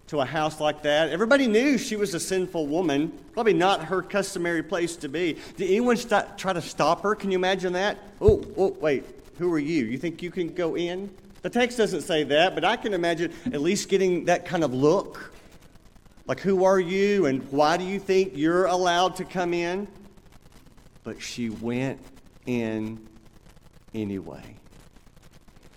to 0.05 0.19
a 0.19 0.25
house 0.25 0.59
like 0.59 0.83
that. 0.83 1.09
Everybody 1.09 1.47
knew 1.47 1.79
she 1.79 1.95
was 1.95 2.13
a 2.13 2.19
sinful 2.19 2.67
woman, 2.67 3.11
probably 3.33 3.53
not 3.53 3.85
her 3.85 4.03
customary 4.03 4.61
place 4.61 4.95
to 4.97 5.09
be. 5.09 5.37
Did 5.57 5.67
anyone 5.67 5.97
st- 5.97 6.37
try 6.37 6.53
to 6.53 6.61
stop 6.61 7.01
her? 7.01 7.15
Can 7.15 7.31
you 7.31 7.39
imagine 7.39 7.73
that? 7.73 7.97
Oh, 8.21 8.45
oh, 8.55 8.77
wait, 8.79 9.18
who 9.39 9.51
are 9.53 9.59
you? 9.59 9.85
You 9.85 9.97
think 9.97 10.21
you 10.21 10.31
can 10.31 10.53
go 10.53 10.75
in? 10.75 11.09
The 11.43 11.49
text 11.49 11.77
doesn't 11.77 12.01
say 12.01 12.23
that, 12.25 12.55
but 12.55 12.65
I 12.65 12.75
can 12.75 12.93
imagine 12.93 13.33
at 13.45 13.61
least 13.61 13.87
getting 13.87 14.25
that 14.25 14.45
kind 14.45 14.65
of 14.65 14.73
look. 14.73 15.31
Like, 16.27 16.41
who 16.41 16.65
are 16.65 16.79
you 16.79 17.25
and 17.25 17.41
why 17.49 17.77
do 17.77 17.85
you 17.85 17.99
think 17.99 18.33
you're 18.35 18.65
allowed 18.65 19.15
to 19.15 19.23
come 19.23 19.53
in? 19.53 19.87
But 21.05 21.21
she 21.21 21.49
went 21.49 22.01
in 22.45 23.07
anyway. 23.95 24.57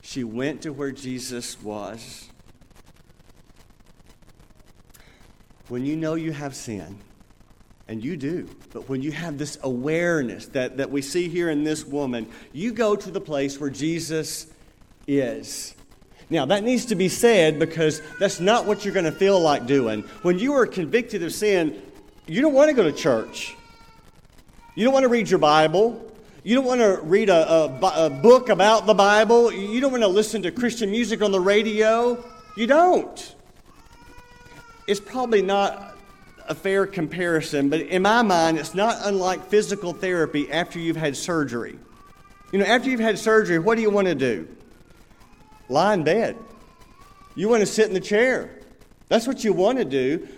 She 0.03 0.25
went 0.25 0.63
to 0.63 0.73
where 0.73 0.91
Jesus 0.91 1.63
was. 1.63 2.29
When 5.69 5.87
you 5.87 5.97
know 5.97 6.17
you 6.17 6.33
have 6.33 6.57
sin, 6.57 6.99
and 7.93 8.03
you 8.03 8.17
do, 8.17 8.49
but 8.73 8.89
when 8.89 9.03
you 9.03 9.13
have 9.13 9.37
this 9.37 9.59
awareness 9.63 10.47
that, 10.47 10.79
that 10.79 10.91
we 10.91 11.03
see 11.03 11.29
here 11.29 11.51
in 11.51 11.63
this 11.63 11.85
woman, 11.85 12.27
you 12.51 12.73
go 12.73 12.97
to 12.97 13.11
the 13.11 13.21
place 13.21 13.61
where 13.61 13.69
Jesus 13.69 14.47
is. 15.07 15.75
Now, 16.31 16.47
that 16.47 16.65
needs 16.65 16.87
to 16.87 16.95
be 16.95 17.11
said 17.11 17.59
because 17.59 18.01
that's 18.19 18.41
not 18.41 18.65
what 18.65 18.83
you're 18.83 18.95
going 18.95 19.05
to 19.05 19.13
feel 19.13 19.39
like 19.39 19.67
doing. 19.67 20.05
When 20.23 20.39
you 20.39 20.55
are 20.55 20.67
convicted 20.67 21.23
of 21.23 21.35
sin, 21.35 21.83
you 22.27 22.41
don't 22.41 22.55
want 22.55 22.71
to 22.71 22.75
go 22.75 22.83
to 22.83 22.93
church. 22.93 23.55
You 24.75 24.85
don't 24.85 24.95
want 24.95 25.05
to 25.05 25.11
read 25.11 25.29
your 25.29 25.39
Bible. 25.39 26.03
You 26.45 26.55
don't 26.55 26.65
want 26.65 26.81
to 26.81 26.99
read 27.03 27.29
a, 27.29 27.47
a, 27.47 28.07
a, 28.07 28.09
book 28.09 28.49
about 28.49 28.87
the 28.87 28.95
Bible. 28.95 29.53
You 29.53 29.83
don't 29.83 29.91
want 29.91 30.03
to 30.03 30.09
listen 30.09 30.41
to 30.45 30.51
Christian 30.51 30.91
music 30.91 31.21
on 31.21 31.31
the 31.31 31.41
radio. 31.41 32.25
You 32.57 32.67
don't. 32.67 33.35
It's 34.87 34.99
probably 34.99 35.43
not 35.43 35.93
a 36.53 36.55
fair 36.55 36.87
comparison, 36.87 37.71
but 37.71 37.81
in 37.81 38.03
my 38.03 38.23
mind, 38.23 38.59
it's 38.59 38.75
not 38.75 38.99
unlike 39.05 39.47
physical 39.47 39.95
therapy 39.95 40.53
after 40.53 40.79
you've 40.79 40.97
had 40.97 41.17
surgery. 41.17 41.79
You 42.53 42.59
know, 42.59 42.67
after 42.67 42.91
you've 42.91 43.01
had 43.01 43.19
surgery, 43.19 43.59
what 43.59 43.77
do 43.77 43.83
you 43.83 43.91
want 43.91 44.09
to 44.09 44.15
do? 44.15 44.47
Lie 45.71 45.95
in 45.95 46.05
bed. 46.05 46.37
You 47.35 47.49
want 47.49 47.61
to 47.61 47.67
sit 47.67 47.89
in 47.89 47.95
the 47.95 48.01
chair. 48.01 48.51
That's 49.09 49.27
what 49.27 49.43
you 49.43 49.55
want 49.55 49.79
to 49.79 49.87
do. 49.87 50.29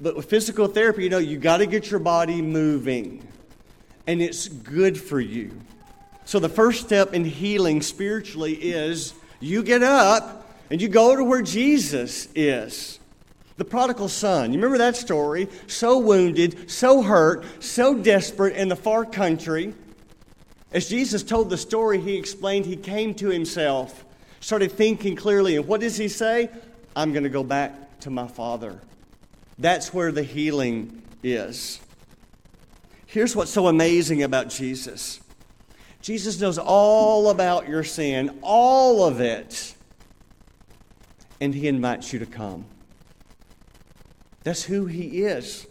But 0.00 0.16
with 0.16 0.28
physical 0.28 0.66
therapy, 0.66 1.04
you 1.04 1.10
know, 1.10 1.18
you 1.18 1.38
got 1.38 1.58
to 1.58 1.66
get 1.66 1.88
your 1.88 2.00
body 2.00 2.42
moving 2.42 3.26
and 4.06 4.20
it's 4.20 4.48
good 4.48 5.00
for 5.00 5.20
you. 5.20 5.52
So, 6.24 6.40
the 6.40 6.48
first 6.48 6.84
step 6.84 7.14
in 7.14 7.24
healing 7.24 7.82
spiritually 7.82 8.54
is 8.54 9.14
you 9.40 9.62
get 9.62 9.82
up 9.82 10.50
and 10.70 10.82
you 10.82 10.88
go 10.88 11.14
to 11.14 11.22
where 11.22 11.42
Jesus 11.42 12.28
is. 12.34 12.98
The 13.56 13.64
prodigal 13.64 14.08
son, 14.08 14.52
you 14.52 14.58
remember 14.58 14.78
that 14.78 14.96
story? 14.96 15.48
So 15.68 15.98
wounded, 15.98 16.70
so 16.70 17.02
hurt, 17.02 17.44
so 17.62 17.94
desperate 17.94 18.56
in 18.56 18.68
the 18.68 18.76
far 18.76 19.04
country. 19.04 19.74
As 20.72 20.88
Jesus 20.88 21.22
told 21.22 21.50
the 21.50 21.56
story, 21.56 22.00
he 22.00 22.16
explained 22.16 22.66
he 22.66 22.76
came 22.76 23.14
to 23.14 23.28
himself, 23.28 24.04
started 24.40 24.72
thinking 24.72 25.14
clearly, 25.14 25.54
and 25.54 25.68
what 25.68 25.80
does 25.80 25.96
he 25.96 26.08
say? 26.08 26.50
I'm 26.96 27.12
going 27.12 27.22
to 27.22 27.30
go 27.30 27.44
back 27.44 28.00
to 28.00 28.10
my 28.10 28.26
father. 28.26 28.80
That's 29.56 29.94
where 29.94 30.10
the 30.10 30.24
healing 30.24 31.02
is. 31.22 31.80
Here's 33.06 33.36
what's 33.36 33.52
so 33.52 33.68
amazing 33.68 34.24
about 34.24 34.48
Jesus 34.48 35.20
Jesus 36.00 36.40
knows 36.40 36.58
all 36.58 37.30
about 37.30 37.68
your 37.68 37.84
sin, 37.84 38.36
all 38.42 39.04
of 39.06 39.20
it, 39.20 39.74
and 41.40 41.54
he 41.54 41.68
invites 41.68 42.12
you 42.12 42.18
to 42.18 42.26
come. 42.26 42.64
That's 44.44 44.62
who 44.62 44.86
he 44.86 45.24
is. 45.24 45.66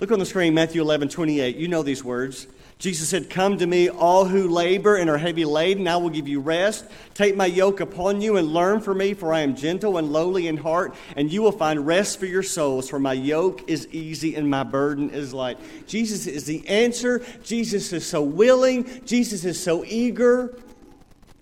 Look 0.00 0.10
on 0.10 0.18
the 0.18 0.26
screen, 0.26 0.54
Matthew 0.54 0.82
11, 0.82 1.10
28. 1.10 1.56
You 1.56 1.68
know 1.68 1.84
these 1.84 2.02
words. 2.02 2.48
Jesus 2.82 3.08
said, 3.08 3.30
Come 3.30 3.58
to 3.58 3.66
me, 3.68 3.88
all 3.88 4.24
who 4.24 4.48
labor 4.48 4.96
and 4.96 5.08
are 5.08 5.16
heavy 5.16 5.44
laden, 5.44 5.86
I 5.86 5.98
will 5.98 6.10
give 6.10 6.26
you 6.26 6.40
rest. 6.40 6.84
Take 7.14 7.36
my 7.36 7.46
yoke 7.46 7.78
upon 7.78 8.20
you 8.20 8.38
and 8.38 8.48
learn 8.48 8.80
from 8.80 8.98
me, 8.98 9.14
for 9.14 9.32
I 9.32 9.42
am 9.42 9.54
gentle 9.54 9.98
and 9.98 10.12
lowly 10.12 10.48
in 10.48 10.56
heart, 10.56 10.92
and 11.14 11.32
you 11.32 11.42
will 11.42 11.52
find 11.52 11.86
rest 11.86 12.18
for 12.18 12.26
your 12.26 12.42
souls, 12.42 12.88
for 12.88 12.98
my 12.98 13.12
yoke 13.12 13.70
is 13.70 13.86
easy 13.92 14.34
and 14.34 14.50
my 14.50 14.64
burden 14.64 15.10
is 15.10 15.32
light. 15.32 15.58
Jesus 15.86 16.26
is 16.26 16.44
the 16.44 16.66
answer. 16.66 17.24
Jesus 17.44 17.92
is 17.92 18.04
so 18.04 18.20
willing. 18.20 19.04
Jesus 19.06 19.44
is 19.44 19.62
so 19.62 19.84
eager. 19.84 20.58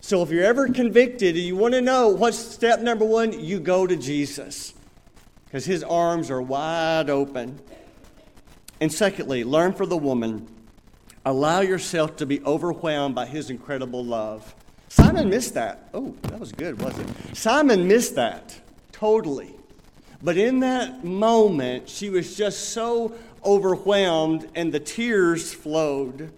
So 0.03 0.23
if 0.23 0.29
you're 0.29 0.45
ever 0.45 0.69
convicted 0.69 1.37
and 1.37 1.45
you 1.45 1.57
want 1.57 1.73
to 1.73 1.81
know 1.81 2.09
what's 2.09 2.37
step 2.37 2.81
number 2.81 3.07
one, 3.07 3.39
you 3.41 3.61
go 3.61 3.87
to 3.87 3.97
Jesus, 3.97 4.75
because 5.51 5.65
his 5.65 5.83
arms 5.83 6.31
are 6.31 6.41
wide 6.41 7.11
open. 7.11 7.59
And 8.81 8.93
secondly, 8.93 9.45
learn 9.45 9.73
from 9.75 9.89
the 9.89 9.97
woman 9.97 10.49
Allow 11.25 11.61
yourself 11.61 12.17
to 12.17 12.27
be 12.27 12.43
overwhelmed 12.45 13.15
by 13.15 13.27
his 13.27 13.51
incredible 13.51 14.05
love. 14.05 14.55
Simon 14.89 15.29
missed 15.29 15.55
that. 15.55 15.91
Oh, 15.93 16.15
that 16.23 16.41
was 16.41 16.51
good, 16.51 16.81
wasn't 16.81 17.11
it? 17.11 17.37
Simon 17.37 17.87
missed 17.87 18.15
that 18.15 18.59
totally. 18.93 19.55
But 20.23 20.39
in 20.39 20.61
that 20.61 21.05
moment, 21.05 21.89
she 21.89 22.09
was 22.09 22.37
just 22.37 22.71
so 22.71 23.15
overwhelmed 23.45 24.49
and 24.55 24.73
the 24.73 24.81
tears 24.81 25.53
flowed. 25.53 26.33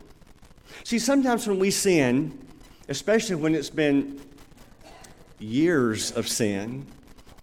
See, 0.85 0.99
sometimes 0.99 1.47
when 1.47 1.59
we 1.59 1.71
sin, 1.71 2.39
especially 2.89 3.37
when 3.37 3.55
it's 3.55 3.71
been 3.71 4.21
years 5.39 6.11
of 6.13 6.29
sin, 6.29 6.87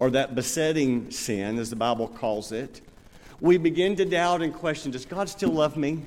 or 0.00 0.10
that 0.10 0.34
besetting 0.34 1.10
sin, 1.10 1.58
as 1.58 1.70
the 1.70 1.76
Bible 1.76 2.08
calls 2.08 2.50
it, 2.50 2.80
we 3.40 3.58
begin 3.58 3.94
to 3.96 4.04
doubt 4.04 4.42
and 4.42 4.52
question 4.52 4.90
Does 4.90 5.04
God 5.06 5.28
still 5.28 5.50
love 5.50 5.76
me? 5.76 6.02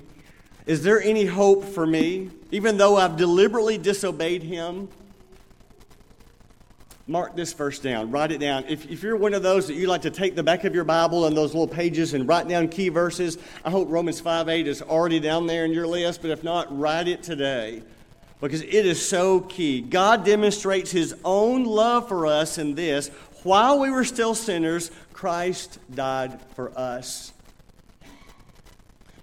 Is 0.65 0.83
there 0.83 1.01
any 1.01 1.25
hope 1.25 1.63
for 1.63 1.85
me, 1.85 2.29
even 2.51 2.77
though 2.77 2.97
I've 2.97 3.17
deliberately 3.17 3.77
disobeyed 3.77 4.43
him? 4.43 4.89
Mark 7.05 7.35
this 7.35 7.51
verse 7.51 7.79
down, 7.79 8.11
write 8.11 8.31
it 8.31 8.37
down. 8.37 8.63
If, 8.69 8.89
if 8.89 9.03
you're 9.03 9.17
one 9.17 9.33
of 9.33 9.43
those 9.43 9.67
that 9.67 9.73
you 9.73 9.87
like 9.87 10.03
to 10.03 10.09
take 10.09 10.35
the 10.35 10.43
back 10.43 10.63
of 10.63 10.73
your 10.73 10.85
Bible 10.85 11.25
and 11.25 11.35
those 11.35 11.53
little 11.53 11.67
pages 11.67 12.13
and 12.13 12.25
write 12.25 12.47
down 12.47 12.69
key 12.69 12.87
verses, 12.87 13.37
I 13.65 13.71
hope 13.71 13.89
Romans 13.91 14.21
5 14.21 14.47
8 14.47 14.67
is 14.67 14.81
already 14.81 15.19
down 15.19 15.45
there 15.45 15.65
in 15.65 15.73
your 15.73 15.85
list, 15.85 16.21
but 16.21 16.31
if 16.31 16.45
not, 16.45 16.75
write 16.77 17.09
it 17.09 17.21
today 17.21 17.83
because 18.43 18.61
it 18.61 18.85
is 18.85 19.03
so 19.03 19.39
key. 19.39 19.79
God 19.79 20.25
demonstrates 20.25 20.91
his 20.91 21.15
own 21.23 21.63
love 21.63 22.09
for 22.09 22.27
us 22.27 22.57
in 22.57 22.75
this 22.75 23.07
while 23.43 23.79
we 23.79 23.89
were 23.89 24.03
still 24.03 24.35
sinners, 24.35 24.91
Christ 25.11 25.79
died 25.93 26.41
for 26.55 26.77
us. 26.77 27.33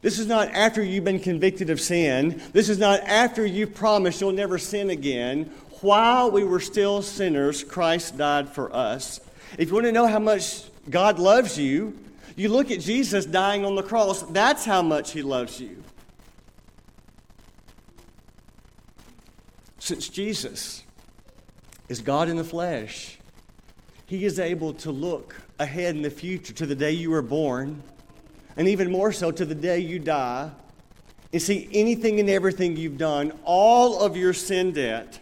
This 0.02 0.18
is 0.18 0.26
not 0.26 0.48
after 0.48 0.82
you've 0.82 1.04
been 1.04 1.20
convicted 1.20 1.68
of 1.68 1.80
sin. 1.80 2.40
This 2.52 2.70
is 2.70 2.78
not 2.78 3.00
after 3.00 3.44
you've 3.44 3.74
promised 3.74 4.20
you'll 4.20 4.32
never 4.32 4.56
sin 4.56 4.88
again. 4.88 5.50
While 5.82 6.30
we 6.30 6.44
were 6.44 6.60
still 6.60 7.02
sinners, 7.02 7.62
Christ 7.62 8.16
died 8.16 8.48
for 8.48 8.74
us. 8.74 9.20
If 9.58 9.68
you 9.68 9.74
want 9.74 9.86
to 9.86 9.92
know 9.92 10.06
how 10.06 10.18
much 10.18 10.64
God 10.88 11.18
loves 11.18 11.58
you, 11.58 11.98
you 12.36 12.48
look 12.48 12.70
at 12.70 12.80
Jesus 12.80 13.26
dying 13.26 13.66
on 13.66 13.74
the 13.74 13.82
cross. 13.82 14.22
That's 14.22 14.64
how 14.64 14.80
much 14.80 15.12
he 15.12 15.20
loves 15.20 15.60
you. 15.60 15.82
Since 19.90 20.08
Jesus 20.08 20.84
is 21.88 22.00
God 22.00 22.28
in 22.28 22.36
the 22.36 22.44
flesh, 22.44 23.18
he 24.06 24.24
is 24.24 24.38
able 24.38 24.72
to 24.74 24.92
look 24.92 25.34
ahead 25.58 25.96
in 25.96 26.02
the 26.02 26.10
future 26.10 26.52
to 26.52 26.64
the 26.64 26.76
day 26.76 26.92
you 26.92 27.10
were 27.10 27.22
born 27.22 27.82
and 28.56 28.68
even 28.68 28.92
more 28.92 29.10
so 29.10 29.32
to 29.32 29.44
the 29.44 29.56
day 29.56 29.80
you 29.80 29.98
die, 29.98 30.52
and 31.32 31.42
see 31.42 31.68
anything 31.72 32.20
and 32.20 32.30
everything 32.30 32.76
you've 32.76 32.98
done, 32.98 33.32
all 33.42 34.00
of 34.00 34.16
your 34.16 34.32
sin 34.32 34.70
debt, 34.70 35.18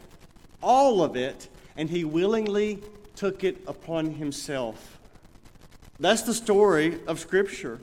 all 0.62 1.02
of 1.02 1.16
it, 1.16 1.48
and 1.78 1.88
He 1.88 2.04
willingly 2.04 2.82
took 3.16 3.44
it 3.44 3.56
upon 3.66 4.12
Himself. 4.12 4.98
That's 5.98 6.20
the 6.20 6.34
story 6.34 7.00
of 7.06 7.18
Scripture. 7.18 7.80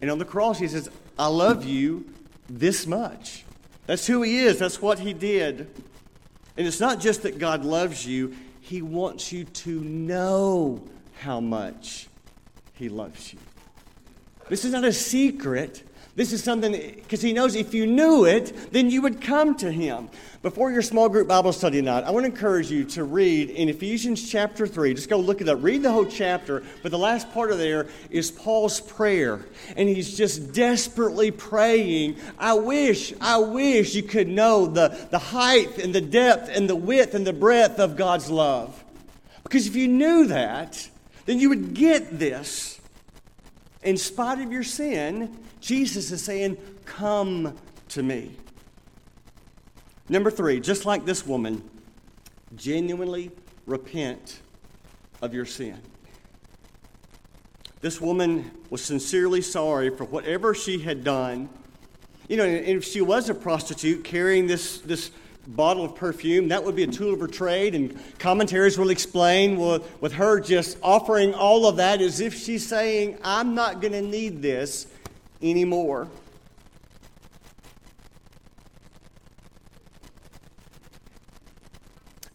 And 0.00 0.10
on 0.10 0.18
the 0.18 0.24
cross, 0.24 0.58
He 0.58 0.68
says, 0.68 0.88
I 1.18 1.26
love 1.26 1.66
you 1.66 2.06
this 2.48 2.86
much. 2.86 3.44
That's 3.88 4.06
who 4.06 4.20
He 4.20 4.40
is, 4.40 4.58
that's 4.58 4.82
what 4.82 4.98
He 4.98 5.14
did. 5.14 5.60
And 6.58 6.66
it's 6.66 6.78
not 6.78 7.00
just 7.00 7.22
that 7.22 7.38
God 7.38 7.64
loves 7.64 8.06
you, 8.06 8.36
He 8.60 8.82
wants 8.82 9.32
you 9.32 9.44
to 9.44 9.80
know 9.80 10.84
how 11.20 11.40
much 11.40 12.06
He 12.74 12.90
loves 12.90 13.32
you. 13.32 13.38
This 14.50 14.66
is 14.66 14.72
not 14.72 14.84
a 14.84 14.92
secret. 14.92 15.87
This 16.18 16.32
is 16.32 16.42
something 16.42 16.72
because 16.72 17.22
he 17.22 17.32
knows 17.32 17.54
if 17.54 17.72
you 17.72 17.86
knew 17.86 18.24
it, 18.24 18.72
then 18.72 18.90
you 18.90 19.02
would 19.02 19.20
come 19.20 19.54
to 19.58 19.70
him. 19.70 20.08
Before 20.42 20.72
your 20.72 20.82
small 20.82 21.08
group 21.08 21.28
Bible 21.28 21.52
study 21.52 21.78
tonight, 21.78 22.02
I 22.02 22.10
want 22.10 22.26
to 22.26 22.32
encourage 22.32 22.72
you 22.72 22.82
to 22.86 23.04
read 23.04 23.50
in 23.50 23.68
Ephesians 23.68 24.28
chapter 24.28 24.66
3. 24.66 24.94
Just 24.94 25.08
go 25.08 25.20
look 25.20 25.40
it 25.40 25.48
up. 25.48 25.62
Read 25.62 25.84
the 25.84 25.92
whole 25.92 26.06
chapter, 26.06 26.64
but 26.82 26.90
the 26.90 26.98
last 26.98 27.32
part 27.32 27.52
of 27.52 27.58
there 27.58 27.86
is 28.10 28.32
Paul's 28.32 28.80
prayer. 28.80 29.46
And 29.76 29.88
he's 29.88 30.16
just 30.16 30.52
desperately 30.52 31.30
praying, 31.30 32.16
I 32.36 32.54
wish, 32.54 33.14
I 33.20 33.38
wish 33.38 33.94
you 33.94 34.02
could 34.02 34.26
know 34.26 34.66
the, 34.66 34.88
the 35.12 35.20
height 35.20 35.78
and 35.78 35.94
the 35.94 36.00
depth 36.00 36.50
and 36.52 36.68
the 36.68 36.74
width 36.74 37.14
and 37.14 37.24
the 37.24 37.32
breadth 37.32 37.78
of 37.78 37.94
God's 37.94 38.28
love. 38.28 38.82
Because 39.44 39.68
if 39.68 39.76
you 39.76 39.86
knew 39.86 40.26
that, 40.26 40.88
then 41.26 41.38
you 41.38 41.48
would 41.48 41.74
get 41.74 42.18
this. 42.18 42.80
In 43.84 43.96
spite 43.96 44.40
of 44.40 44.50
your 44.50 44.64
sin, 44.64 45.38
Jesus 45.60 46.10
is 46.10 46.22
saying, 46.22 46.56
Come 46.84 47.56
to 47.88 48.02
me. 48.02 48.36
Number 50.08 50.30
three, 50.30 50.60
just 50.60 50.86
like 50.86 51.04
this 51.04 51.26
woman, 51.26 51.62
genuinely 52.56 53.30
repent 53.66 54.40
of 55.20 55.34
your 55.34 55.44
sin. 55.44 55.78
This 57.80 58.00
woman 58.00 58.50
was 58.70 58.82
sincerely 58.82 59.40
sorry 59.40 59.90
for 59.90 60.04
whatever 60.04 60.54
she 60.54 60.78
had 60.80 61.04
done. 61.04 61.48
You 62.28 62.36
know, 62.36 62.44
if 62.44 62.84
she 62.84 63.00
was 63.00 63.28
a 63.28 63.34
prostitute 63.34 64.02
carrying 64.02 64.46
this, 64.46 64.78
this 64.80 65.10
bottle 65.46 65.84
of 65.84 65.94
perfume, 65.94 66.48
that 66.48 66.62
would 66.64 66.74
be 66.74 66.82
a 66.82 66.88
tool 66.88 67.14
of 67.14 67.20
her 67.20 67.26
trade. 67.26 67.74
And 67.74 67.98
commentaries 68.18 68.78
will 68.78 68.90
explain 68.90 69.56
with, 69.56 70.00
with 70.00 70.12
her 70.14 70.40
just 70.40 70.76
offering 70.82 71.34
all 71.34 71.66
of 71.66 71.76
that 71.76 72.00
as 72.00 72.20
if 72.20 72.34
she's 72.34 72.66
saying, 72.66 73.18
I'm 73.22 73.54
not 73.54 73.80
going 73.80 73.92
to 73.92 74.02
need 74.02 74.42
this 74.42 74.86
anymore. 75.42 76.08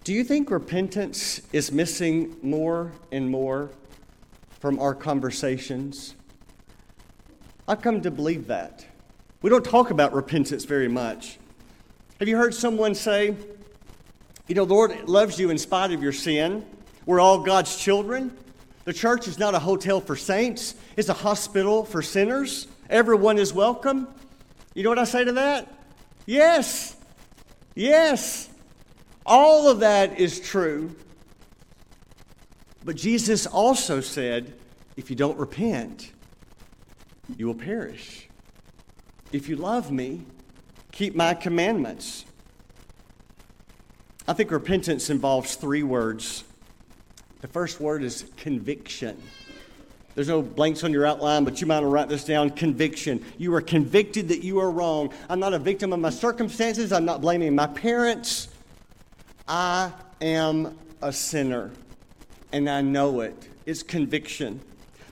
Do 0.03 0.11
you 0.11 0.25
think 0.25 0.51
repentance 0.51 1.41
is 1.53 1.71
missing 1.71 2.35
more 2.41 2.91
and 3.11 3.29
more 3.29 3.69
from 4.59 4.77
our 4.79 4.93
conversations? 4.93 6.15
I've 7.69 7.81
come 7.81 8.01
to 8.01 8.11
believe 8.11 8.47
that. 8.47 8.85
We 9.41 9.49
don't 9.49 9.63
talk 9.63 9.91
about 9.91 10.13
repentance 10.13 10.65
very 10.65 10.89
much. 10.89 11.37
Have 12.19 12.27
you 12.27 12.35
heard 12.35 12.53
someone 12.53 12.95
say, 12.95 13.35
you 14.47 14.55
know, 14.55 14.65
the 14.65 14.73
Lord 14.73 15.07
loves 15.07 15.39
you 15.39 15.49
in 15.49 15.57
spite 15.57 15.91
of 15.91 16.03
your 16.03 16.11
sin? 16.11 16.65
We're 17.05 17.21
all 17.21 17.39
God's 17.39 17.77
children. 17.77 18.37
The 18.83 18.93
church 18.93 19.29
is 19.29 19.39
not 19.39 19.55
a 19.55 19.59
hotel 19.59 20.01
for 20.01 20.17
saints, 20.17 20.75
it's 20.97 21.07
a 21.07 21.13
hospital 21.13 21.85
for 21.85 22.01
sinners. 22.01 22.67
Everyone 22.93 23.39
is 23.39 23.51
welcome. 23.51 24.07
You 24.75 24.83
know 24.83 24.89
what 24.89 24.99
I 24.99 25.05
say 25.05 25.23
to 25.23 25.31
that? 25.31 25.67
Yes. 26.27 26.95
Yes. 27.73 28.47
All 29.25 29.67
of 29.67 29.79
that 29.79 30.19
is 30.19 30.39
true. 30.39 30.95
But 32.85 32.95
Jesus 32.95 33.47
also 33.47 33.99
said, 33.99 34.53
if 34.95 35.09
you 35.09 35.15
don't 35.15 35.39
repent, 35.39 36.11
you 37.35 37.47
will 37.47 37.55
perish. 37.55 38.29
If 39.31 39.49
you 39.49 39.55
love 39.55 39.91
me, 39.91 40.27
keep 40.91 41.15
my 41.15 41.33
commandments. 41.33 42.25
I 44.27 44.33
think 44.33 44.51
repentance 44.51 45.09
involves 45.09 45.55
three 45.55 45.81
words. 45.81 46.43
The 47.41 47.47
first 47.47 47.79
word 47.79 48.03
is 48.03 48.25
conviction. 48.37 49.19
There's 50.15 50.27
no 50.27 50.41
blanks 50.41 50.83
on 50.83 50.91
your 50.91 51.05
outline, 51.05 51.43
but 51.43 51.59
you 51.59 51.65
might 51.65 51.81
write 51.81 52.07
this 52.07 52.23
down 52.23 52.51
conviction. 52.51 53.23
You 53.37 53.53
are 53.55 53.61
convicted 53.61 54.27
that 54.27 54.43
you 54.43 54.59
are 54.59 54.69
wrong. 54.69 55.11
I'm 55.27 55.39
not 55.39 55.53
a 55.53 55.59
victim 55.59 55.91
of 55.91 55.99
my 55.99 56.11
circumstances. 56.11 56.91
I'm 56.91 57.05
not 57.05 57.21
blaming 57.21 57.55
my 57.55 57.67
parents. 57.67 58.49
I 59.47 59.91
am 60.21 60.77
a 61.01 61.11
sinner, 61.11 61.71
and 62.51 62.69
I 62.69 62.81
know 62.81 63.21
it. 63.21 63.35
It's 63.65 63.81
conviction. 63.81 64.59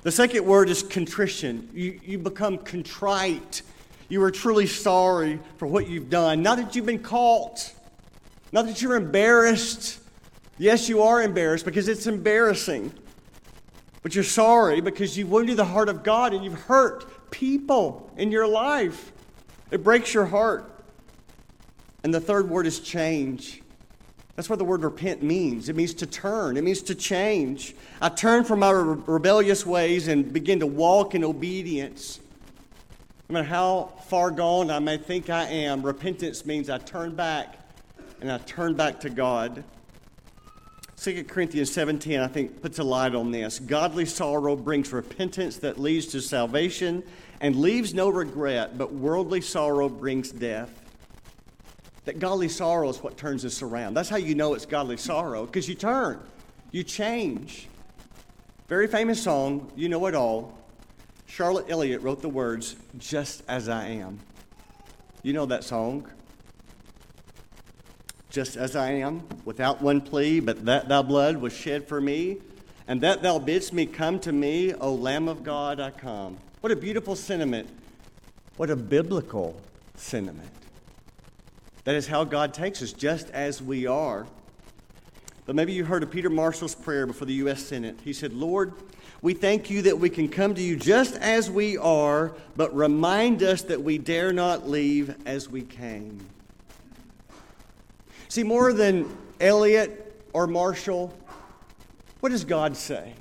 The 0.04 0.12
second 0.12 0.46
word 0.46 0.70
is 0.70 0.84
contrition. 0.84 1.70
You, 1.74 2.00
you 2.04 2.18
become 2.20 2.60
contrite. 2.60 3.64
You 4.08 4.24
are 4.24 4.32
truly 4.32 4.68
sorry 4.68 5.40
for 5.58 5.68
what 5.68 5.88
you've 5.88 6.10
done. 6.10 6.44
Not 6.44 6.58
that 6.58 6.76
you've 6.76 6.86
been 6.86 7.00
caught, 7.00 7.74
not 8.52 8.66
that 8.68 8.82
you're 8.82 8.96
embarrassed. 8.96 10.00
Yes, 10.58 10.90
you 10.90 11.02
are 11.02 11.22
embarrassed 11.22 11.66
because 11.66 11.88
it's 11.88 12.08
embarrassing. 12.08 12.94
But 14.04 14.16
you're 14.16 14.24
sorry 14.24 14.82
because 14.82 15.18
you've 15.18 15.30
wounded 15.30 15.58
the 15.58 15.66
heart 15.66 15.90
of 15.90 16.04
God 16.04 16.34
and 16.34 16.44
you've 16.44 16.62
hurt 16.62 17.32
people 17.32 18.12
in 18.18 18.32
your 18.32 18.48
life. 18.48 19.12
It 19.70 19.84
breaks 19.84 20.14
your 20.14 20.26
heart. 20.26 20.68
And 22.04 22.14
the 22.14 22.20
third 22.20 22.50
word 22.50 22.66
is 22.66 22.80
change. 22.80 23.62
That's 24.36 24.50
what 24.50 24.60
the 24.60 24.66
word 24.66 24.84
repent 24.84 25.22
means. 25.22 25.70
It 25.70 25.76
means 25.76 25.94
to 25.96 26.06
turn, 26.06 26.58
it 26.58 26.64
means 26.64 26.82
to 26.84 26.96
change. 26.96 27.76
I 28.02 28.10
turn 28.10 28.44
from 28.44 28.60
my 28.60 28.72
re- 28.72 28.98
rebellious 29.06 29.66
ways 29.66 30.08
and 30.08 30.34
begin 30.34 30.62
to 30.62 30.68
walk 30.68 31.14
in 31.14 31.24
obedience. 31.24 32.20
No 33.30 33.34
matter 33.34 33.48
how 33.48 33.92
far 34.08 34.32
gone 34.32 34.72
I 34.72 34.80
may 34.80 34.98
think 34.98 35.30
I 35.30 35.44
am, 35.44 35.84
repentance 35.84 36.46
means 36.46 36.70
I 36.70 36.80
turn 36.80 37.14
back 37.16 37.58
and 38.20 38.32
I 38.32 38.40
turn 38.40 38.74
back 38.74 39.00
to 39.02 39.10
God. 39.10 39.64
2 41.02 41.24
Corinthians 41.24 41.72
17, 41.72 42.20
I 42.20 42.28
think, 42.28 42.62
puts 42.62 42.78
a 42.78 42.84
light 42.84 43.16
on 43.16 43.32
this. 43.32 43.58
Godly 43.58 44.06
sorrow 44.06 44.56
brings 44.56 44.94
repentance 44.94 45.58
that 45.58 45.80
leads 45.80 46.06
to 46.08 46.22
salvation 46.22 47.02
and 47.40 47.56
leaves 47.56 47.96
no 47.96 48.08
regret, 48.08 48.78
but 48.78 48.94
worldly 48.94 49.42
sorrow 49.42 49.90
brings 49.90 50.32
death. 50.32 50.70
That 52.06 52.20
godly 52.20 52.50
sorrow 52.50 52.88
is 52.88 53.02
what 53.02 53.18
turns 53.18 53.44
us 53.46 53.64
around. 53.64 53.96
That's 53.96 54.10
how 54.10 54.18
you 54.18 54.36
know 54.36 54.54
it's 54.54 54.68
godly 54.68 54.98
sorrow, 54.98 55.48
because 55.48 55.68
you 55.68 55.74
turn, 55.74 56.20
you 56.70 56.84
change. 56.84 57.68
Very 58.68 58.86
famous 58.86 59.24
song, 59.24 59.72
you 59.76 59.90
know 59.90 60.06
it 60.06 60.14
all. 60.14 60.56
Charlotte 61.26 61.66
Elliott 61.68 62.04
wrote 62.04 62.22
the 62.22 62.30
words, 62.30 62.76
Just 63.00 63.42
as 63.48 63.70
I 63.70 63.88
am. 63.88 64.20
You 65.24 65.34
know 65.34 65.48
that 65.48 65.64
song 65.64 66.08
just 68.32 68.56
as 68.56 68.76
I 68.76 68.92
am, 68.92 69.24
without 69.46 69.82
one 69.82 70.02
plea, 70.02 70.40
but 70.40 70.66
that 70.66 70.88
thy 70.88 71.02
blood 71.02 71.38
was 71.38 71.54
shed 71.54 71.88
for 71.88 72.02
me, 72.02 72.38
and 72.88 73.02
that 73.02 73.22
thou 73.22 73.38
bidst 73.38 73.74
me 73.74 73.86
come 73.86 74.20
to 74.22 74.32
me, 74.32 74.74
O 74.74 74.94
Lamb 74.96 75.28
of 75.28 75.44
God, 75.44 75.80
I 75.80 75.92
come. 75.92 76.38
What 76.62 76.72
a 76.72 76.76
beautiful 76.76 77.16
sentiment. 77.16 77.70
What 78.58 78.70
a 78.70 78.76
biblical 78.76 79.60
sentiment. 79.96 80.50
That 81.84 81.96
is 81.96 82.08
how 82.08 82.24
God 82.24 82.54
takes 82.54 82.82
us, 82.82 82.94
just 82.94 83.30
as 83.32 83.62
we 83.62 83.86
are. 83.86 84.26
But 85.46 85.56
maybe 85.56 85.74
you 85.74 85.84
heard 85.84 86.04
of 86.04 86.12
Peter 86.12 86.30
Marshall's 86.30 86.76
prayer 86.76 87.06
before 87.06 87.26
the 87.26 87.34
U.S. 87.34 87.62
Senate. 87.62 88.00
He 88.04 88.14
said, 88.14 88.32
Lord, 88.32 88.74
we 89.22 89.34
thank 89.34 89.70
you 89.70 89.82
that 89.82 90.00
we 90.00 90.10
can 90.10 90.30
come 90.30 90.56
to 90.56 90.62
you 90.62 90.76
just 90.78 91.16
as 91.18 91.50
we 91.50 91.78
are, 91.78 92.32
but 92.56 92.74
remind 92.76 93.44
us 93.44 93.64
that 93.64 93.82
we 93.82 93.98
dare 93.98 94.32
not 94.32 94.70
leave 94.70 95.16
as 95.26 95.50
we 95.50 95.64
came. 95.64 96.26
See, 98.32 98.44
more 98.44 98.72
than 98.72 99.18
Elliott 99.42 100.24
or 100.32 100.48
Marshall, 100.48 101.14
what 102.22 102.30
does 102.30 102.46
God 102.46 102.78
say? 102.78 103.14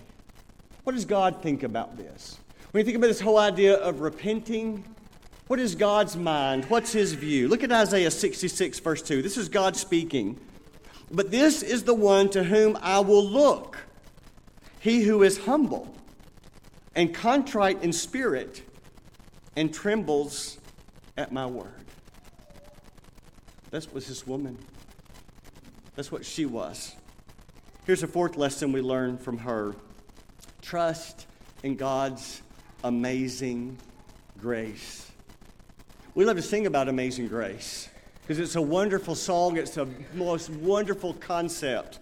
What 0.85 0.92
does 0.92 1.05
God 1.05 1.42
think 1.42 1.64
about 1.64 1.96
this? 1.96 2.38
When 2.70 2.81
you 2.81 2.85
think 2.85 2.96
about 2.96 3.09
this 3.09 3.20
whole 3.20 3.37
idea 3.37 3.75
of 3.75 4.03
repenting, 4.03 4.85
what 5.49 5.59
is 5.59 5.75
God's 5.75 6.16
mind? 6.16 6.64
What's 6.66 6.92
his 6.92 7.12
view? 7.14 7.49
Look 7.49 7.64
at 7.64 7.73
Isaiah 7.73 8.09
66, 8.09 8.79
verse 8.79 9.03
2. 9.03 9.20
This 9.20 9.37
is 9.37 9.49
God 9.49 9.75
speaking. 9.75 10.38
But 11.11 11.33
this 11.33 11.64
is 11.64 11.83
the 11.83 11.92
one 11.92 12.31
to 12.31 12.44
whom 12.44 12.79
I 12.81 13.01
will 13.01 13.27
look, 13.27 13.79
he 14.79 15.03
who 15.03 15.25
is 15.25 15.38
humble 15.38 15.92
and 16.94 17.12
contrite 17.12 17.83
in 17.83 17.92
spirit 17.92 18.62
and 19.57 19.75
trembles 19.75 20.59
at 21.16 21.33
my 21.33 21.46
word. 21.46 21.73
That 23.73 23.92
was 23.92 24.07
this 24.07 24.25
woman. 24.25 24.57
That's 25.96 26.12
what 26.12 26.24
she 26.24 26.46
was. 26.46 26.94
Here's 27.85 28.03
a 28.03 28.09
fourth 28.09 28.37
lesson 28.37 28.72
we 28.72 28.81
learn 28.81 29.18
from 29.18 29.38
her 29.38 29.74
trust 30.62 31.26
in 31.62 31.76
God's 31.76 32.42
amazing 32.85 33.76
grace. 34.38 35.11
We 36.14 36.24
love 36.24 36.37
to 36.37 36.42
sing 36.42 36.66
about 36.66 36.88
amazing 36.88 37.29
grace 37.29 37.88
because 38.22 38.38
it's 38.38 38.57
a 38.57 38.62
wonderful 38.62 39.14
song, 39.14 39.57
it's 39.57 39.72
the 39.72 39.88
most 40.14 40.50
wonderful 40.50 41.14
concept. 41.14 41.98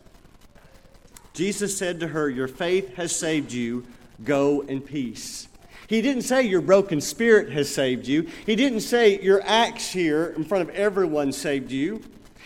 Jesus 1.33 1.77
said 1.77 2.01
to 2.01 2.09
her, 2.09 2.29
Your 2.29 2.49
faith 2.49 2.97
has 2.97 3.15
saved 3.15 3.53
you. 3.53 3.87
Go 4.25 4.63
in 4.63 4.81
peace. 4.81 5.49
He 5.87 6.03
didn't 6.03 6.23
say 6.23 6.43
your 6.43 6.61
broken 6.61 7.01
spirit 7.01 7.51
has 7.53 7.73
saved 7.73 8.07
you. 8.07 8.29
He 8.45 8.57
didn't 8.57 8.81
say 8.81 9.21
your 9.21 9.41
acts 9.43 9.91
here 9.91 10.35
in 10.37 10.45
front 10.45 10.69
of 10.69 10.75
everyone 10.75 11.33
saved 11.33 11.71
you. 11.71 12.03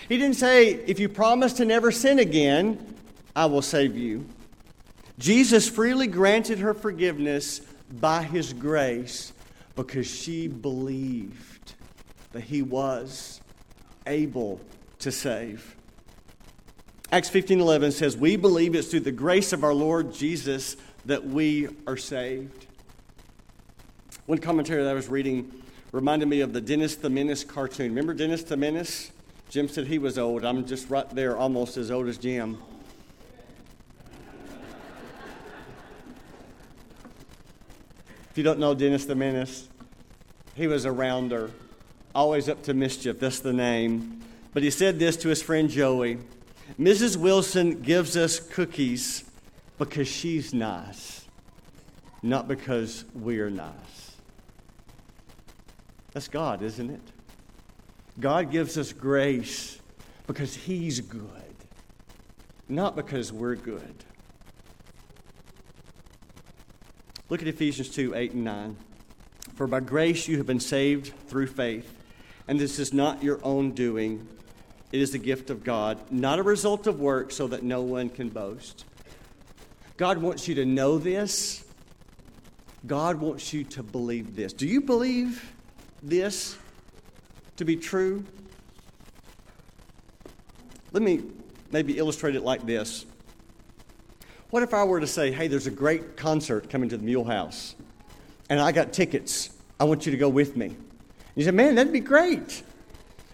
He 0.08 0.18
didn't 0.18 0.36
say, 0.36 0.70
if 0.70 0.98
you 0.98 1.08
promise 1.08 1.54
to 1.54 1.64
never 1.64 1.90
sin 1.90 2.18
again, 2.18 2.94
I 3.34 3.46
will 3.46 3.62
save 3.62 3.96
you. 3.96 4.26
Jesus 5.18 5.68
freely 5.68 6.06
granted 6.06 6.58
her 6.58 6.74
forgiveness 6.74 7.60
by 8.00 8.22
his 8.22 8.52
grace 8.52 9.32
because 9.74 10.06
she 10.06 10.48
believed 10.48 11.74
that 12.32 12.44
he 12.44 12.62
was 12.62 13.40
able 14.06 14.60
to 14.98 15.12
save. 15.12 15.76
Acts 17.10 17.28
15:11 17.28 17.92
says, 17.92 18.16
"We 18.16 18.36
believe 18.36 18.74
it's 18.74 18.88
through 18.88 19.00
the 19.00 19.12
grace 19.12 19.52
of 19.52 19.64
our 19.64 19.74
Lord 19.74 20.14
Jesus 20.14 20.76
that 21.04 21.26
we 21.26 21.68
are 21.86 21.96
saved." 21.96 22.66
One 24.26 24.38
commentary 24.38 24.82
that 24.82 24.90
I 24.90 24.94
was 24.94 25.08
reading 25.08 25.52
reminded 25.92 26.26
me 26.26 26.40
of 26.40 26.54
the 26.54 26.60
Dennis 26.60 26.96
the 26.96 27.10
Menace 27.10 27.44
cartoon. 27.44 27.88
Remember 27.88 28.14
Dennis 28.14 28.42
the 28.44 28.56
Menace? 28.56 29.10
Jim 29.52 29.68
said 29.68 29.86
he 29.86 29.98
was 29.98 30.16
old. 30.16 30.46
I'm 30.46 30.64
just 30.64 30.88
right 30.88 31.06
there, 31.10 31.36
almost 31.36 31.76
as 31.76 31.90
old 31.90 32.08
as 32.08 32.16
Jim. 32.16 32.56
If 38.30 38.38
you 38.38 38.42
don't 38.42 38.58
know 38.58 38.72
Dennis 38.72 39.04
the 39.04 39.14
Menace, 39.14 39.68
he 40.54 40.66
was 40.66 40.86
a 40.86 40.90
rounder, 40.90 41.50
always 42.14 42.48
up 42.48 42.62
to 42.62 42.72
mischief. 42.72 43.20
That's 43.20 43.40
the 43.40 43.52
name. 43.52 44.22
But 44.54 44.62
he 44.62 44.70
said 44.70 44.98
this 44.98 45.18
to 45.18 45.28
his 45.28 45.42
friend 45.42 45.68
Joey 45.68 46.16
Mrs. 46.80 47.18
Wilson 47.18 47.82
gives 47.82 48.16
us 48.16 48.40
cookies 48.40 49.30
because 49.76 50.08
she's 50.08 50.54
nice, 50.54 51.26
not 52.22 52.48
because 52.48 53.04
we're 53.14 53.50
nice. 53.50 54.16
That's 56.14 56.28
God, 56.28 56.62
isn't 56.62 56.88
it? 56.88 57.11
God 58.20 58.50
gives 58.50 58.76
us 58.76 58.92
grace 58.92 59.78
because 60.26 60.54
He's 60.54 61.00
good, 61.00 61.54
not 62.68 62.96
because 62.96 63.32
we're 63.32 63.56
good. 63.56 64.04
Look 67.28 67.40
at 67.40 67.48
Ephesians 67.48 67.88
2 67.88 68.14
8 68.14 68.32
and 68.32 68.44
9. 68.44 68.76
For 69.54 69.66
by 69.66 69.80
grace 69.80 70.28
you 70.28 70.36
have 70.38 70.46
been 70.46 70.60
saved 70.60 71.12
through 71.28 71.46
faith, 71.46 71.94
and 72.48 72.60
this 72.60 72.78
is 72.78 72.92
not 72.92 73.22
your 73.22 73.40
own 73.42 73.72
doing. 73.72 74.26
It 74.92 75.00
is 75.00 75.12
the 75.12 75.18
gift 75.18 75.48
of 75.48 75.64
God, 75.64 75.98
not 76.10 76.38
a 76.38 76.42
result 76.42 76.86
of 76.86 77.00
work, 77.00 77.30
so 77.30 77.46
that 77.46 77.62
no 77.62 77.80
one 77.80 78.10
can 78.10 78.28
boast. 78.28 78.84
God 79.96 80.18
wants 80.18 80.48
you 80.48 80.54
to 80.56 80.66
know 80.66 80.98
this. 80.98 81.64
God 82.86 83.20
wants 83.20 83.52
you 83.52 83.64
to 83.64 83.82
believe 83.82 84.36
this. 84.36 84.52
Do 84.52 84.66
you 84.66 84.80
believe 84.80 85.54
this 86.02 86.58
to 87.56 87.64
be 87.64 87.76
true? 87.76 88.24
Let 90.92 91.02
me 91.02 91.22
maybe 91.70 91.98
illustrate 91.98 92.36
it 92.36 92.42
like 92.42 92.66
this. 92.66 93.06
What 94.50 94.62
if 94.62 94.74
I 94.74 94.84
were 94.84 95.00
to 95.00 95.06
say, 95.06 95.32
hey, 95.32 95.48
there's 95.48 95.66
a 95.66 95.70
great 95.70 96.16
concert 96.16 96.68
coming 96.68 96.90
to 96.90 96.98
the 96.98 97.04
Mule 97.04 97.24
House, 97.24 97.74
and 98.50 98.60
I 98.60 98.72
got 98.72 98.92
tickets. 98.92 99.50
I 99.80 99.84
want 99.84 100.04
you 100.04 100.12
to 100.12 100.18
go 100.18 100.28
with 100.28 100.56
me. 100.56 100.66
And 100.66 100.76
you 101.36 101.44
said, 101.44 101.54
man, 101.54 101.74
that'd 101.74 101.92
be 101.92 102.00
great. 102.00 102.62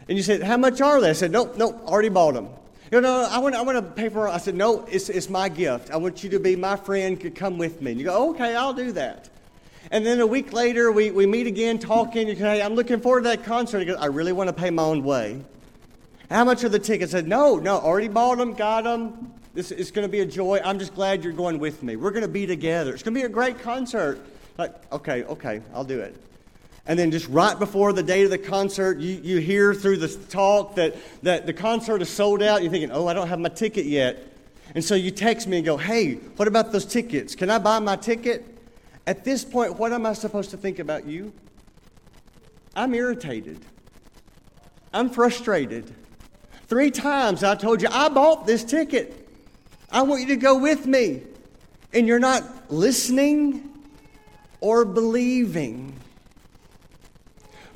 And 0.08 0.16
you 0.16 0.22
said, 0.22 0.42
how 0.42 0.56
much 0.56 0.80
are 0.80 1.00
they? 1.00 1.10
I 1.10 1.14
said, 1.14 1.32
nope, 1.32 1.56
nope, 1.56 1.80
already 1.84 2.08
bought 2.08 2.34
them. 2.34 2.48
You 2.90 3.00
know, 3.00 3.28
I 3.30 3.38
want, 3.38 3.54
I 3.54 3.62
want 3.62 3.76
to 3.76 3.82
pay 3.82 4.08
for 4.08 4.28
it. 4.28 4.30
I 4.30 4.38
said, 4.38 4.54
no, 4.54 4.86
it's, 4.86 5.10
it's 5.10 5.28
my 5.28 5.48
gift. 5.48 5.90
I 5.90 5.96
want 5.96 6.24
you 6.24 6.30
to 6.30 6.38
be 6.38 6.56
my 6.56 6.76
friend, 6.76 7.20
could 7.20 7.34
come 7.34 7.58
with 7.58 7.82
me. 7.82 7.90
And 7.90 8.00
you 8.00 8.06
go, 8.06 8.30
okay, 8.30 8.54
I'll 8.54 8.72
do 8.72 8.92
that. 8.92 9.28
And 9.90 10.04
then 10.04 10.20
a 10.20 10.26
week 10.26 10.52
later, 10.52 10.92
we, 10.92 11.10
we 11.10 11.26
meet 11.26 11.46
again 11.46 11.78
talking. 11.78 12.28
You 12.28 12.34
hey, 12.34 12.62
I'm 12.62 12.74
looking 12.74 13.00
forward 13.00 13.22
to 13.22 13.28
that 13.30 13.44
concert. 13.44 13.80
He 13.80 13.84
goes, 13.86 13.96
I 13.96 14.06
really 14.06 14.32
want 14.32 14.48
to 14.48 14.52
pay 14.52 14.70
my 14.70 14.82
own 14.82 15.02
way. 15.02 15.42
How 16.30 16.44
much 16.44 16.62
are 16.62 16.68
the 16.68 16.78
tickets? 16.78 17.14
I 17.14 17.18
said, 17.18 17.28
no, 17.28 17.56
no, 17.56 17.76
already 17.76 18.08
bought 18.08 18.36
them, 18.38 18.52
got 18.52 18.84
them. 18.84 19.32
This 19.54 19.70
is 19.72 19.90
going 19.90 20.06
to 20.06 20.12
be 20.12 20.20
a 20.20 20.26
joy. 20.26 20.60
I'm 20.62 20.78
just 20.78 20.94
glad 20.94 21.24
you're 21.24 21.32
going 21.32 21.58
with 21.58 21.82
me. 21.82 21.96
We're 21.96 22.10
going 22.10 22.22
to 22.22 22.28
be 22.28 22.46
together. 22.46 22.92
It's 22.92 23.02
going 23.02 23.14
to 23.14 23.20
be 23.20 23.24
a 23.24 23.30
great 23.30 23.60
concert. 23.60 24.20
Like, 24.58 24.74
okay, 24.92 25.24
okay, 25.24 25.62
I'll 25.72 25.84
do 25.84 26.00
it. 26.00 26.14
And 26.86 26.98
then 26.98 27.10
just 27.10 27.28
right 27.28 27.58
before 27.58 27.92
the 27.92 28.02
date 28.02 28.24
of 28.24 28.30
the 28.30 28.38
concert, 28.38 28.98
you, 28.98 29.20
you 29.22 29.38
hear 29.38 29.74
through 29.74 29.98
the 29.98 30.08
talk 30.08 30.74
that, 30.76 30.96
that 31.22 31.46
the 31.46 31.52
concert 31.52 32.02
is 32.02 32.10
sold 32.10 32.42
out. 32.42 32.62
You're 32.62 32.70
thinking, 32.70 32.90
oh, 32.90 33.06
I 33.06 33.14
don't 33.14 33.28
have 33.28 33.38
my 33.38 33.48
ticket 33.48 33.86
yet. 33.86 34.22
And 34.74 34.84
so 34.84 34.94
you 34.94 35.10
text 35.10 35.46
me 35.46 35.58
and 35.58 35.66
go, 35.66 35.76
hey, 35.78 36.14
what 36.36 36.48
about 36.48 36.72
those 36.72 36.84
tickets? 36.84 37.34
Can 37.34 37.48
I 37.50 37.58
buy 37.58 37.78
my 37.78 37.96
ticket? 37.96 38.57
At 39.08 39.24
this 39.24 39.42
point, 39.42 39.78
what 39.78 39.90
am 39.94 40.04
I 40.04 40.12
supposed 40.12 40.50
to 40.50 40.58
think 40.58 40.78
about 40.78 41.06
you? 41.06 41.32
I'm 42.76 42.92
irritated. 42.92 43.58
I'm 44.92 45.08
frustrated. 45.08 45.94
Three 46.66 46.90
times 46.90 47.42
I 47.42 47.54
told 47.54 47.80
you, 47.80 47.88
I 47.90 48.10
bought 48.10 48.46
this 48.46 48.62
ticket. 48.64 49.26
I 49.90 50.02
want 50.02 50.20
you 50.20 50.26
to 50.26 50.36
go 50.36 50.58
with 50.58 50.84
me. 50.84 51.22
And 51.94 52.06
you're 52.06 52.18
not 52.18 52.70
listening 52.70 53.70
or 54.60 54.84
believing. 54.84 55.98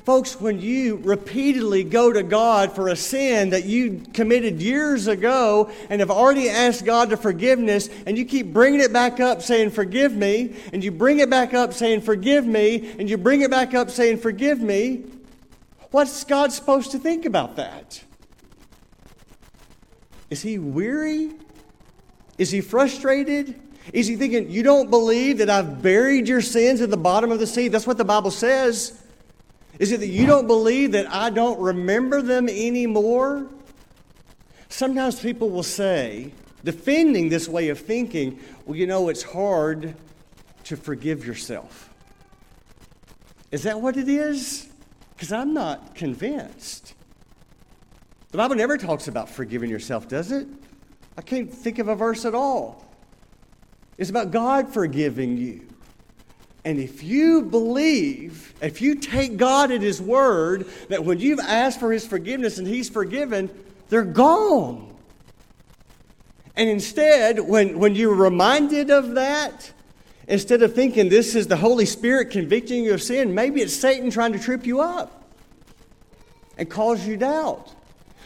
Folks, 0.05 0.39
when 0.39 0.59
you 0.59 0.97
repeatedly 0.97 1.83
go 1.83 2.11
to 2.11 2.23
God 2.23 2.73
for 2.73 2.89
a 2.89 2.95
sin 2.95 3.51
that 3.51 3.65
you 3.65 4.03
committed 4.13 4.61
years 4.61 5.07
ago 5.07 5.71
and 5.89 6.01
have 6.01 6.11
already 6.11 6.49
asked 6.49 6.83
God 6.83 7.09
to 7.11 7.17
forgiveness, 7.17 7.89
and 8.05 8.17
you 8.17 8.25
keep 8.25 8.51
bringing 8.51 8.81
it 8.81 8.91
back 8.91 9.21
up 9.21 9.41
saying, 9.41 9.69
Forgive 9.69 10.13
me, 10.13 10.55
and 10.73 10.83
you 10.83 10.91
bring 10.91 11.19
it 11.19 11.29
back 11.29 11.53
up 11.53 11.73
saying, 11.73 12.01
Forgive 12.01 12.45
me, 12.45 12.93
and 12.99 13.09
you 13.09 13.17
bring 13.17 13.41
it 13.41 13.49
back 13.49 13.73
up 13.73 13.89
saying, 13.89 14.17
Forgive 14.17 14.59
me, 14.59 15.05
what's 15.91 16.25
God 16.25 16.51
supposed 16.51 16.91
to 16.91 16.99
think 16.99 17.25
about 17.25 17.55
that? 17.55 18.03
Is 20.29 20.41
he 20.41 20.57
weary 20.57 21.31
is 22.37 22.51
he 22.51 22.61
frustrated? 22.61 23.59
Is 23.91 24.07
he 24.07 24.15
thinking, 24.15 24.49
You 24.49 24.63
don't 24.63 24.89
believe 24.89 25.37
that 25.39 25.49
I've 25.49 25.81
buried 25.81 26.27
your 26.27 26.41
sins 26.41 26.81
at 26.81 26.89
the 26.89 26.97
bottom 26.97 27.31
of 27.31 27.39
the 27.39 27.47
sea? 27.47 27.67
That's 27.67 27.87
what 27.87 27.97
the 27.97 28.05
Bible 28.05 28.31
says. 28.31 28.99
Is 29.79 29.91
it 29.91 29.99
that 30.01 30.07
you 30.07 30.25
don't 30.25 30.47
believe 30.47 30.91
that 30.91 31.11
I 31.11 31.29
don't 31.29 31.59
remember 31.59 32.21
them 32.21 32.47
anymore? 32.47 33.47
Sometimes 34.69 35.19
people 35.19 35.49
will 35.49 35.63
say, 35.63 36.31
defending 36.63 37.29
this 37.29 37.47
way 37.47 37.69
of 37.69 37.79
thinking, 37.79 38.39
well, 38.65 38.77
you 38.77 38.87
know, 38.87 39.09
it's 39.09 39.23
hard 39.23 39.95
to 40.65 40.77
forgive 40.77 41.25
yourself. 41.25 41.89
Is 43.51 43.63
that 43.63 43.81
what 43.81 43.97
it 43.97 44.07
is? 44.07 44.67
Because 45.15 45.31
I'm 45.31 45.53
not 45.53 45.95
convinced. 45.95 46.93
The 48.31 48.37
Bible 48.37 48.55
never 48.55 48.77
talks 48.77 49.07
about 49.07 49.29
forgiving 49.29 49.69
yourself, 49.69 50.07
does 50.07 50.31
it? 50.31 50.47
I 51.17 51.21
can't 51.21 51.53
think 51.53 51.77
of 51.77 51.87
a 51.87 51.95
verse 51.95 52.25
at 52.25 52.33
all. 52.33 52.83
It's 53.97 54.09
about 54.09 54.31
God 54.31 54.73
forgiving 54.73 55.37
you. 55.37 55.67
And 56.65 56.79
if 56.79 57.03
you 57.03 57.41
believe, 57.41 58.53
if 58.61 58.81
you 58.81 58.95
take 58.95 59.37
God 59.37 59.71
at 59.71 59.81
His 59.81 60.01
word, 60.01 60.65
that 60.87 61.03
when 61.03 61.19
you've 61.19 61.39
asked 61.39 61.79
for 61.79 61.91
His 61.91 62.07
forgiveness 62.07 62.57
and 62.57 62.67
He's 62.67 62.89
forgiven, 62.89 63.49
they're 63.89 64.03
gone. 64.03 64.95
And 66.55 66.69
instead, 66.69 67.39
when, 67.39 67.79
when 67.79 67.95
you're 67.95 68.15
reminded 68.15 68.91
of 68.91 69.15
that, 69.15 69.73
instead 70.27 70.61
of 70.61 70.73
thinking 70.73 71.09
this 71.09 71.35
is 71.35 71.47
the 71.47 71.57
Holy 71.57 71.85
Spirit 71.85 72.29
convicting 72.29 72.85
you 72.85 72.93
of 72.93 73.01
sin, 73.01 73.35
maybe 73.35 73.61
it's 73.61 73.73
Satan 73.73 74.09
trying 74.09 74.33
to 74.33 74.39
trip 74.39 74.65
you 74.65 74.79
up 74.79 75.23
and 76.57 76.69
cause 76.69 77.05
you 77.05 77.17
doubt. 77.17 77.73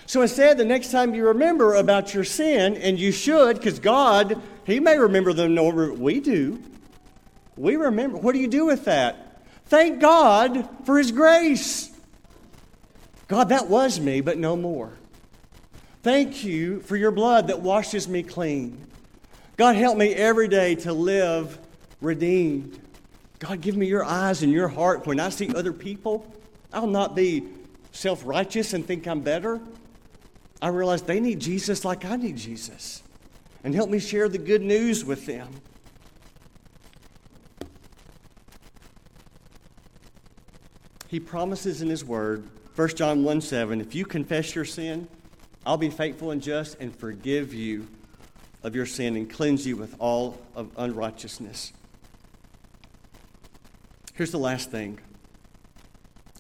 So 0.06 0.22
instead, 0.22 0.58
the 0.58 0.66
next 0.66 0.92
time 0.92 1.16
you 1.16 1.28
remember 1.28 1.76
about 1.76 2.14
your 2.14 2.24
sin, 2.24 2.76
and 2.78 3.00
you 3.00 3.12
should, 3.12 3.58
because 3.58 3.80
God, 3.80 4.42
He 4.66 4.80
may 4.80 4.98
remember 4.98 5.34
them, 5.34 5.56
no, 5.56 5.70
we 5.70 6.20
do. 6.20 6.62
We 7.58 7.76
remember. 7.76 8.18
What 8.18 8.34
do 8.34 8.40
you 8.40 8.48
do 8.48 8.66
with 8.66 8.86
that? 8.86 9.42
Thank 9.66 10.00
God 10.00 10.70
for 10.86 10.98
His 10.98 11.12
grace. 11.12 11.92
God, 13.28 13.50
that 13.50 13.68
was 13.68 14.00
me, 14.00 14.22
but 14.22 14.38
no 14.38 14.56
more. 14.56 14.94
Thank 16.04 16.44
you 16.44 16.80
for 16.82 16.96
your 16.96 17.12
blood 17.12 17.48
that 17.48 17.60
washes 17.60 18.08
me 18.08 18.24
clean. 18.24 18.88
God, 19.58 19.76
help 19.76 19.98
me 19.98 20.14
every 20.14 20.48
day 20.48 20.76
to 20.76 20.94
live 20.94 21.60
redeemed. 22.00 22.80
God, 23.40 23.60
give 23.60 23.76
me 23.76 23.88
your 23.88 24.06
eyes 24.06 24.44
and 24.44 24.52
your 24.52 24.68
heart 24.68 25.06
when 25.06 25.20
I 25.20 25.30
see 25.30 25.54
other 25.54 25.74
people. 25.74 26.32
I'll 26.72 26.88
not 26.88 27.16
be 27.16 27.44
self 27.92 28.26
righteous 28.26 28.74
and 28.74 28.86
think 28.86 29.08
I'm 29.08 29.22
better. 29.22 29.60
I 30.62 30.70
realize 30.70 31.02
they 31.02 31.20
need 31.20 31.40
Jesus 31.40 31.84
like 31.84 32.06
I 32.06 32.16
need 32.16 32.38
Jesus. 32.38 33.04
And 33.64 33.76
help 33.76 33.90
me 33.90 34.00
share 34.00 34.30
the 34.30 34.38
good 34.38 34.62
news 34.62 35.04
with 35.04 35.26
them. 35.26 35.50
He 41.08 41.20
promises 41.20 41.82
in 41.82 41.90
His 41.90 42.04
Word, 42.04 42.48
1 42.76 42.90
John 42.90 43.24
1 43.24 43.42
7, 43.42 43.82
if 43.82 43.96
you 43.96 44.06
confess 44.06 44.54
your 44.56 44.66
sin, 44.66 45.08
I'll 45.66 45.78
be 45.78 45.90
faithful 45.90 46.32
and 46.32 46.42
just 46.42 46.78
and 46.80 46.96
forgive 46.96 47.54
you 47.54 47.88
of 48.64 48.76
your 48.76 48.86
sin 48.86 49.16
and 49.16 49.30
cleanse 49.30 49.66
you 49.66 49.78
with 49.78 49.96
all 50.00 50.40
of 50.56 50.72
unrighteousness. 50.78 51.74
Here's 54.14 54.32
the 54.32 54.40
last 54.40 54.72
thing 54.72 55.00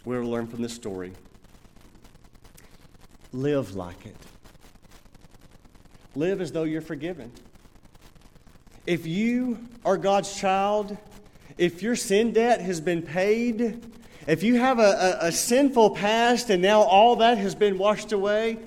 we'll 0.05 0.24
learn 0.24 0.47
from 0.47 0.61
this 0.61 0.74
story 0.74 1.13
live 3.34 3.76
like 3.76 4.05
it. 4.05 4.15
Live 6.15 6.41
as 6.41 6.51
though 6.51 6.63
you're 6.63 6.82
forgiven. 6.82 7.32
If 8.86 9.05
you 9.05 9.59
are 9.86 9.97
God's 9.97 10.34
child 10.36 10.97
if 11.57 11.82
your 11.82 11.95
sin 11.95 12.34
debt 12.34 12.61
has 12.61 12.80
been 12.80 13.01
paid, 13.01 13.84
if 14.28 14.44
you 14.44 14.60
have 14.60 14.78
a, 14.80 15.18
a, 15.22 15.28
a 15.28 15.32
sinful 15.32 15.92
past 15.92 16.50
and 16.50 16.62
now 16.62 16.82
all 16.82 17.16
that 17.18 17.38
has 17.38 17.56
been 17.56 17.78
washed 17.78 18.12
away, 18.12 18.60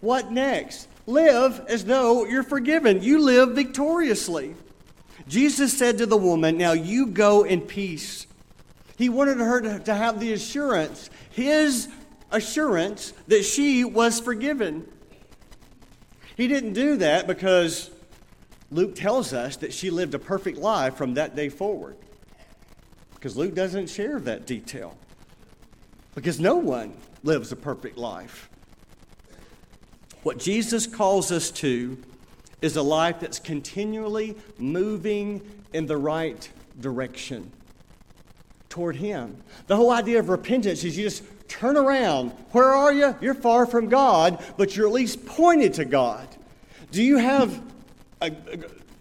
what 0.00 0.32
next? 0.32 0.88
Live 1.06 1.64
as 1.68 1.84
though 1.84 2.24
you're 2.26 2.42
forgiven. 2.42 3.02
You 3.02 3.20
live 3.20 3.52
victoriously. 3.52 4.54
Jesus 5.28 5.76
said 5.76 5.98
to 5.98 6.06
the 6.06 6.16
woman, 6.16 6.58
Now 6.58 6.72
you 6.72 7.06
go 7.06 7.44
in 7.44 7.60
peace. 7.60 8.26
He 8.96 9.08
wanted 9.08 9.38
her 9.38 9.60
to, 9.60 9.78
to 9.80 9.94
have 9.94 10.20
the 10.20 10.32
assurance, 10.32 11.08
his 11.30 11.88
assurance, 12.30 13.12
that 13.28 13.44
she 13.44 13.84
was 13.84 14.20
forgiven. 14.20 14.86
He 16.36 16.48
didn't 16.48 16.72
do 16.72 16.96
that 16.96 17.26
because 17.26 17.90
Luke 18.70 18.94
tells 18.94 19.32
us 19.32 19.56
that 19.58 19.72
she 19.72 19.90
lived 19.90 20.14
a 20.14 20.18
perfect 20.18 20.58
life 20.58 20.96
from 20.96 21.14
that 21.14 21.36
day 21.36 21.48
forward. 21.48 21.96
Because 23.24 23.38
Luke 23.38 23.54
doesn't 23.54 23.88
share 23.88 24.20
that 24.20 24.44
detail. 24.44 24.94
Because 26.14 26.38
no 26.38 26.56
one 26.56 26.92
lives 27.22 27.52
a 27.52 27.56
perfect 27.56 27.96
life. 27.96 28.50
What 30.24 30.38
Jesus 30.38 30.86
calls 30.86 31.32
us 31.32 31.50
to 31.52 31.96
is 32.60 32.76
a 32.76 32.82
life 32.82 33.20
that's 33.20 33.38
continually 33.38 34.36
moving 34.58 35.40
in 35.72 35.86
the 35.86 35.96
right 35.96 36.46
direction 36.78 37.50
toward 38.68 38.96
Him. 38.96 39.38
The 39.68 39.76
whole 39.76 39.90
idea 39.90 40.18
of 40.18 40.28
repentance 40.28 40.84
is 40.84 40.94
you 40.94 41.04
just 41.04 41.22
turn 41.48 41.78
around. 41.78 42.28
Where 42.52 42.72
are 42.72 42.92
you? 42.92 43.16
You're 43.22 43.32
far 43.32 43.64
from 43.64 43.88
God, 43.88 44.44
but 44.58 44.76
you're 44.76 44.86
at 44.86 44.92
least 44.92 45.24
pointed 45.24 45.72
to 45.74 45.86
God. 45.86 46.28
Do 46.90 47.02
you 47.02 47.16
have 47.16 47.58
a, 48.20 48.26
a, 48.26 48.58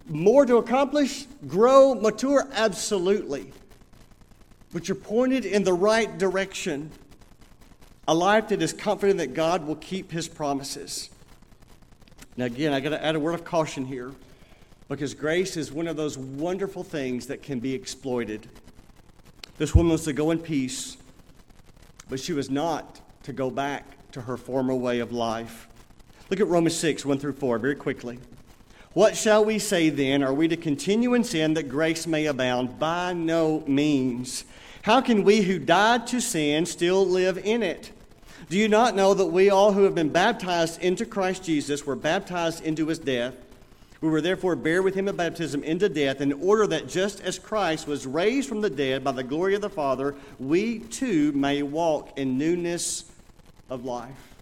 more 0.08 0.46
to 0.46 0.56
accomplish? 0.56 1.26
Grow, 1.46 1.94
mature? 1.94 2.48
Absolutely. 2.54 3.52
But 4.74 4.88
you're 4.88 4.96
pointed 4.96 5.46
in 5.46 5.64
the 5.64 5.74
right 5.74 6.18
direction. 6.18 6.92
A 8.08 8.14
life 8.14 8.50
that 8.50 8.62
is 8.62 8.74
confident 8.74 9.20
that 9.20 9.34
God 9.34 9.66
will 9.66 9.78
keep 9.78 10.12
His 10.12 10.28
promises. 10.28 11.10
Now, 12.36 12.46
again, 12.46 12.74
I 12.74 12.80
got 12.80 12.90
to 12.90 13.04
add 13.04 13.16
a 13.16 13.20
word 13.20 13.36
of 13.36 13.46
caution 13.46 13.86
here 13.86 14.12
because 14.90 15.14
grace 15.14 15.56
is 15.56 15.72
one 15.72 15.88
of 15.88 15.96
those 15.96 16.18
wonderful 16.18 16.84
things 16.84 17.28
that 17.28 17.42
can 17.42 17.60
be 17.60 17.74
exploited. 17.74 18.50
This 19.58 19.74
woman 19.76 19.92
was 19.92 20.04
to 20.06 20.14
go 20.14 20.32
in 20.32 20.40
peace, 20.40 20.98
but 22.10 22.20
she 22.20 22.34
was 22.34 22.50
not 22.50 23.00
to 23.24 23.32
go 23.32 23.50
back 23.50 24.12
to 24.12 24.22
her 24.22 24.36
former 24.36 24.76
way 24.76 25.00
of 25.00 25.12
life. 25.12 25.68
Look 26.30 26.40
at 26.40 26.48
Romans 26.48 26.76
6, 26.76 27.06
1 27.06 27.20
through 27.20 27.34
4, 27.34 27.60
very 27.60 27.76
quickly. 27.76 28.20
What 28.94 29.18
shall 29.18 29.44
we 29.44 29.58
say 29.58 29.90
then? 29.90 30.22
Are 30.22 30.34
we 30.34 30.48
to 30.48 30.58
continue 30.58 31.16
in 31.16 31.24
sin 31.24 31.56
that 31.56 31.68
grace 31.70 32.06
may 32.06 32.28
abound? 32.28 32.78
By 32.78 33.14
no 33.14 33.64
means. 33.66 34.46
How 34.84 35.02
can 35.02 35.24
we 35.24 35.42
who 35.42 35.58
died 35.58 36.06
to 36.08 36.22
sin 36.22 36.68
still 36.68 37.04
live 37.04 37.40
in 37.40 37.64
it? 37.64 37.92
Do 38.50 38.58
you 38.58 38.68
not 38.68 38.96
know 38.96 39.16
that 39.16 39.28
we 39.28 39.50
all 39.50 39.72
who 39.72 39.84
have 39.84 39.96
been 39.96 40.10
baptized 40.10 40.80
into 40.84 41.08
Christ 41.08 41.44
Jesus 41.44 41.88
were 41.88 41.96
baptized 41.96 42.64
into 42.64 42.88
his 42.88 43.00
death? 43.00 43.34
We 44.00 44.10
were 44.10 44.22
therefore 44.22 44.56
buried 44.56 44.84
with 44.84 44.96
him 44.96 45.08
in 45.08 45.16
baptism 45.16 45.64
into 45.64 45.90
death, 45.90 46.20
in 46.20 46.34
order 46.34 46.68
that 46.68 46.90
just 46.90 47.22
as 47.22 47.40
Christ 47.40 47.88
was 47.88 48.06
raised 48.06 48.50
from 48.50 48.62
the 48.62 48.70
dead 48.70 49.04
by 49.04 49.14
the 49.14 49.24
glory 49.24 49.56
of 49.56 49.62
the 49.62 49.70
Father, 49.70 50.14
we 50.40 50.80
too 50.80 51.32
may 51.32 51.64
walk 51.64 52.20
in 52.20 52.38
newness 52.38 53.06
of 53.70 53.86
life. 53.86 54.33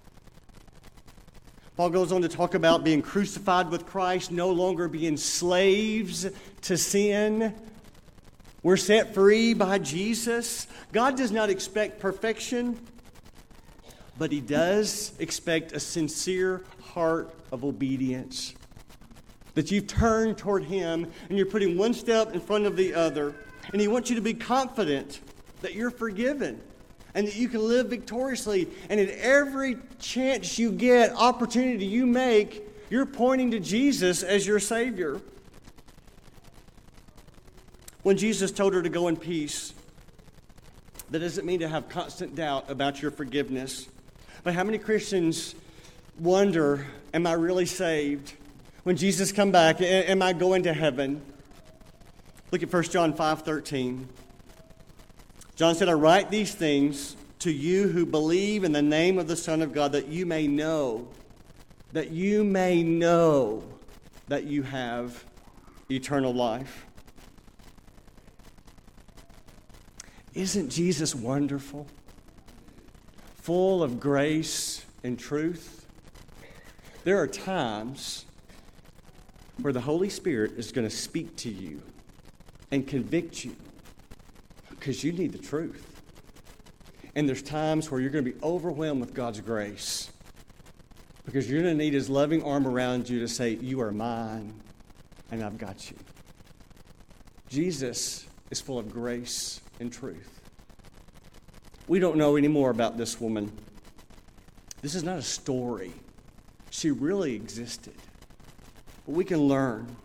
Paul 1.77 1.89
goes 1.89 2.11
on 2.11 2.21
to 2.21 2.29
talk 2.29 2.53
about 2.53 2.83
being 2.83 3.01
crucified 3.01 3.69
with 3.69 3.85
Christ, 3.85 4.31
no 4.31 4.49
longer 4.49 4.87
being 4.87 5.17
slaves 5.17 6.27
to 6.63 6.77
sin. 6.77 7.55
We're 8.61 8.77
set 8.77 9.13
free 9.13 9.53
by 9.53 9.79
Jesus. 9.79 10.67
God 10.91 11.15
does 11.15 11.31
not 11.31 11.49
expect 11.49 11.99
perfection 11.99 12.79
but 14.21 14.31
he 14.31 14.39
does 14.39 15.13
expect 15.17 15.71
a 15.71 15.79
sincere 15.79 16.63
heart 16.79 17.33
of 17.51 17.65
obedience. 17.65 18.53
That 19.55 19.71
you've 19.71 19.87
turned 19.87 20.37
toward 20.37 20.63
him 20.63 21.11
and 21.27 21.37
you're 21.39 21.47
putting 21.47 21.75
one 21.75 21.95
step 21.95 22.31
in 22.31 22.39
front 22.39 22.67
of 22.67 22.75
the 22.75 22.93
other. 22.93 23.33
And 23.71 23.81
he 23.81 23.87
wants 23.87 24.11
you 24.11 24.15
to 24.15 24.21
be 24.21 24.35
confident 24.35 25.21
that 25.61 25.73
you're 25.73 25.89
forgiven 25.89 26.61
and 27.13 27.27
that 27.27 27.35
you 27.35 27.49
can 27.49 27.67
live 27.67 27.87
victoriously. 27.87 28.67
And 28.89 28.99
at 28.99 29.09
every 29.09 29.77
chance 29.99 30.57
you 30.57 30.71
get, 30.71 31.11
opportunity 31.13 31.85
you 31.85 32.05
make, 32.05 32.67
you're 32.89 33.05
pointing 33.05 33.51
to 33.51 33.59
Jesus 33.59 34.23
as 34.23 34.45
your 34.45 34.59
Savior. 34.59 35.21
When 38.03 38.17
Jesus 38.17 38.51
told 38.51 38.73
her 38.73 38.81
to 38.81 38.89
go 38.89 39.07
in 39.07 39.17
peace, 39.17 39.73
that 41.11 41.19
doesn't 41.19 41.45
mean 41.45 41.59
to 41.59 41.67
have 41.67 41.89
constant 41.89 42.35
doubt 42.35 42.69
about 42.69 43.01
your 43.01 43.11
forgiveness. 43.11 43.87
But 44.43 44.53
how 44.55 44.63
many 44.63 44.77
Christians 44.77 45.55
wonder, 46.17 46.87
am 47.13 47.27
I 47.27 47.33
really 47.33 47.65
saved? 47.65 48.33
When 48.83 48.95
Jesus 48.95 49.31
come 49.31 49.51
back, 49.51 49.81
am 49.81 50.21
I 50.21 50.33
going 50.33 50.63
to 50.63 50.73
heaven? 50.73 51.21
Look 52.51 52.63
at 52.63 52.73
1 52.73 52.83
John 52.83 53.13
5 53.13 53.41
13. 53.43 54.07
John 55.61 55.75
said, 55.75 55.89
I 55.89 55.93
write 55.93 56.31
these 56.31 56.55
things 56.55 57.15
to 57.37 57.51
you 57.51 57.87
who 57.87 58.03
believe 58.03 58.63
in 58.63 58.71
the 58.71 58.81
name 58.81 59.19
of 59.19 59.27
the 59.27 59.35
Son 59.35 59.61
of 59.61 59.73
God, 59.73 59.91
that 59.91 60.07
you 60.07 60.25
may 60.25 60.47
know, 60.47 61.07
that 61.91 62.09
you 62.09 62.43
may 62.43 62.81
know 62.81 63.63
that 64.27 64.45
you 64.45 64.63
have 64.63 65.23
eternal 65.87 66.33
life. 66.33 66.87
Isn't 70.33 70.71
Jesus 70.71 71.13
wonderful? 71.13 71.85
full 73.35 73.83
of 73.83 73.99
grace 73.99 74.83
and 75.03 75.19
truth, 75.19 75.85
there 77.03 77.19
are 77.19 77.27
times 77.27 78.25
where 79.61 79.73
the 79.73 79.81
Holy 79.81 80.09
Spirit 80.09 80.53
is 80.57 80.71
going 80.71 80.89
to 80.89 80.95
speak 80.95 81.35
to 81.35 81.51
you 81.51 81.83
and 82.71 82.87
convict 82.87 83.45
you 83.45 83.55
because 84.81 85.03
you 85.03 85.11
need 85.11 85.31
the 85.31 85.37
truth. 85.37 86.01
And 87.15 87.29
there's 87.29 87.43
times 87.43 87.91
where 87.91 88.01
you're 88.01 88.09
going 88.09 88.25
to 88.25 88.31
be 88.31 88.41
overwhelmed 88.41 88.99
with 88.99 89.13
God's 89.13 89.39
grace 89.39 90.09
because 91.23 91.47
you're 91.47 91.61
going 91.61 91.77
to 91.77 91.83
need 91.83 91.93
His 91.93 92.09
loving 92.09 92.43
arm 92.43 92.65
around 92.65 93.07
you 93.07 93.19
to 93.19 93.27
say, 93.27 93.51
You 93.51 93.79
are 93.81 93.91
mine 93.91 94.59
and 95.29 95.43
I've 95.43 95.59
got 95.59 95.91
you. 95.91 95.97
Jesus 97.47 98.25
is 98.49 98.59
full 98.59 98.79
of 98.79 98.91
grace 98.91 99.61
and 99.79 99.93
truth. 99.93 100.41
We 101.87 101.99
don't 101.99 102.17
know 102.17 102.35
any 102.35 102.47
more 102.47 102.71
about 102.71 102.97
this 102.97 103.21
woman. 103.21 103.51
This 104.81 104.95
is 104.95 105.03
not 105.03 105.19
a 105.19 105.21
story. 105.21 105.93
She 106.71 106.89
really 106.89 107.35
existed. 107.35 107.93
But 109.05 109.13
we 109.13 109.25
can 109.25 109.41
learn. 109.41 109.95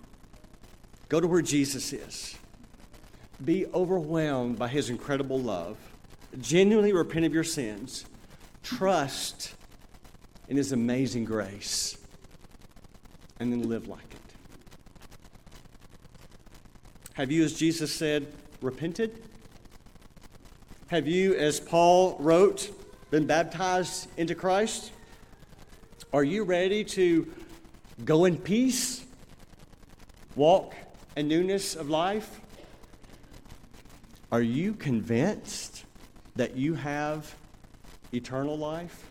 Go 1.08 1.18
to 1.18 1.26
where 1.26 1.40
Jesus 1.40 1.94
is. 1.94 2.36
Be 3.44 3.66
overwhelmed 3.66 4.58
by 4.58 4.68
his 4.68 4.90
incredible 4.90 5.38
love. 5.40 5.76
Genuinely 6.40 6.92
repent 6.92 7.26
of 7.26 7.34
your 7.34 7.44
sins. 7.44 8.06
Trust 8.62 9.54
in 10.48 10.56
his 10.56 10.72
amazing 10.72 11.24
grace. 11.24 11.98
And 13.38 13.52
then 13.52 13.68
live 13.68 13.88
like 13.88 14.00
it. 14.00 14.20
Have 17.14 17.30
you, 17.30 17.44
as 17.44 17.54
Jesus 17.54 17.92
said, 17.92 18.26
repented? 18.60 19.22
Have 20.88 21.06
you, 21.06 21.34
as 21.34 21.60
Paul 21.60 22.16
wrote, 22.20 22.70
been 23.10 23.26
baptized 23.26 24.08
into 24.16 24.34
Christ? 24.34 24.92
Are 26.12 26.24
you 26.24 26.44
ready 26.44 26.84
to 26.84 27.32
go 28.04 28.24
in 28.24 28.36
peace, 28.36 29.04
walk 30.34 30.74
in 31.16 31.28
newness 31.28 31.74
of 31.74 31.90
life? 31.90 32.40
Are 34.36 34.42
you 34.42 34.74
convinced 34.74 35.86
that 36.34 36.58
you 36.58 36.74
have 36.74 37.34
eternal 38.12 38.58
life? 38.58 39.08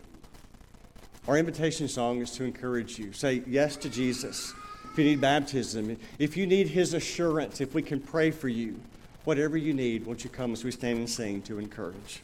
Our 1.26 1.36
invitation 1.36 1.88
song 1.88 2.20
is 2.20 2.30
to 2.36 2.44
encourage 2.44 2.96
you. 2.96 3.12
Say 3.12 3.42
yes 3.44 3.74
to 3.78 3.88
Jesus. 3.88 4.54
If 4.92 4.96
you 4.96 5.04
need 5.04 5.20
baptism, 5.20 5.96
if 6.20 6.36
you 6.36 6.46
need 6.46 6.68
his 6.68 6.94
assurance, 6.94 7.60
if 7.60 7.74
we 7.74 7.82
can 7.82 7.98
pray 7.98 8.30
for 8.30 8.46
you. 8.46 8.80
Whatever 9.24 9.56
you 9.56 9.74
need, 9.74 10.06
won't 10.06 10.22
you 10.22 10.30
come 10.30 10.52
as 10.52 10.62
we 10.62 10.70
stand 10.70 10.98
and 10.98 11.10
sing 11.10 11.42
to 11.42 11.58
encourage? 11.58 12.20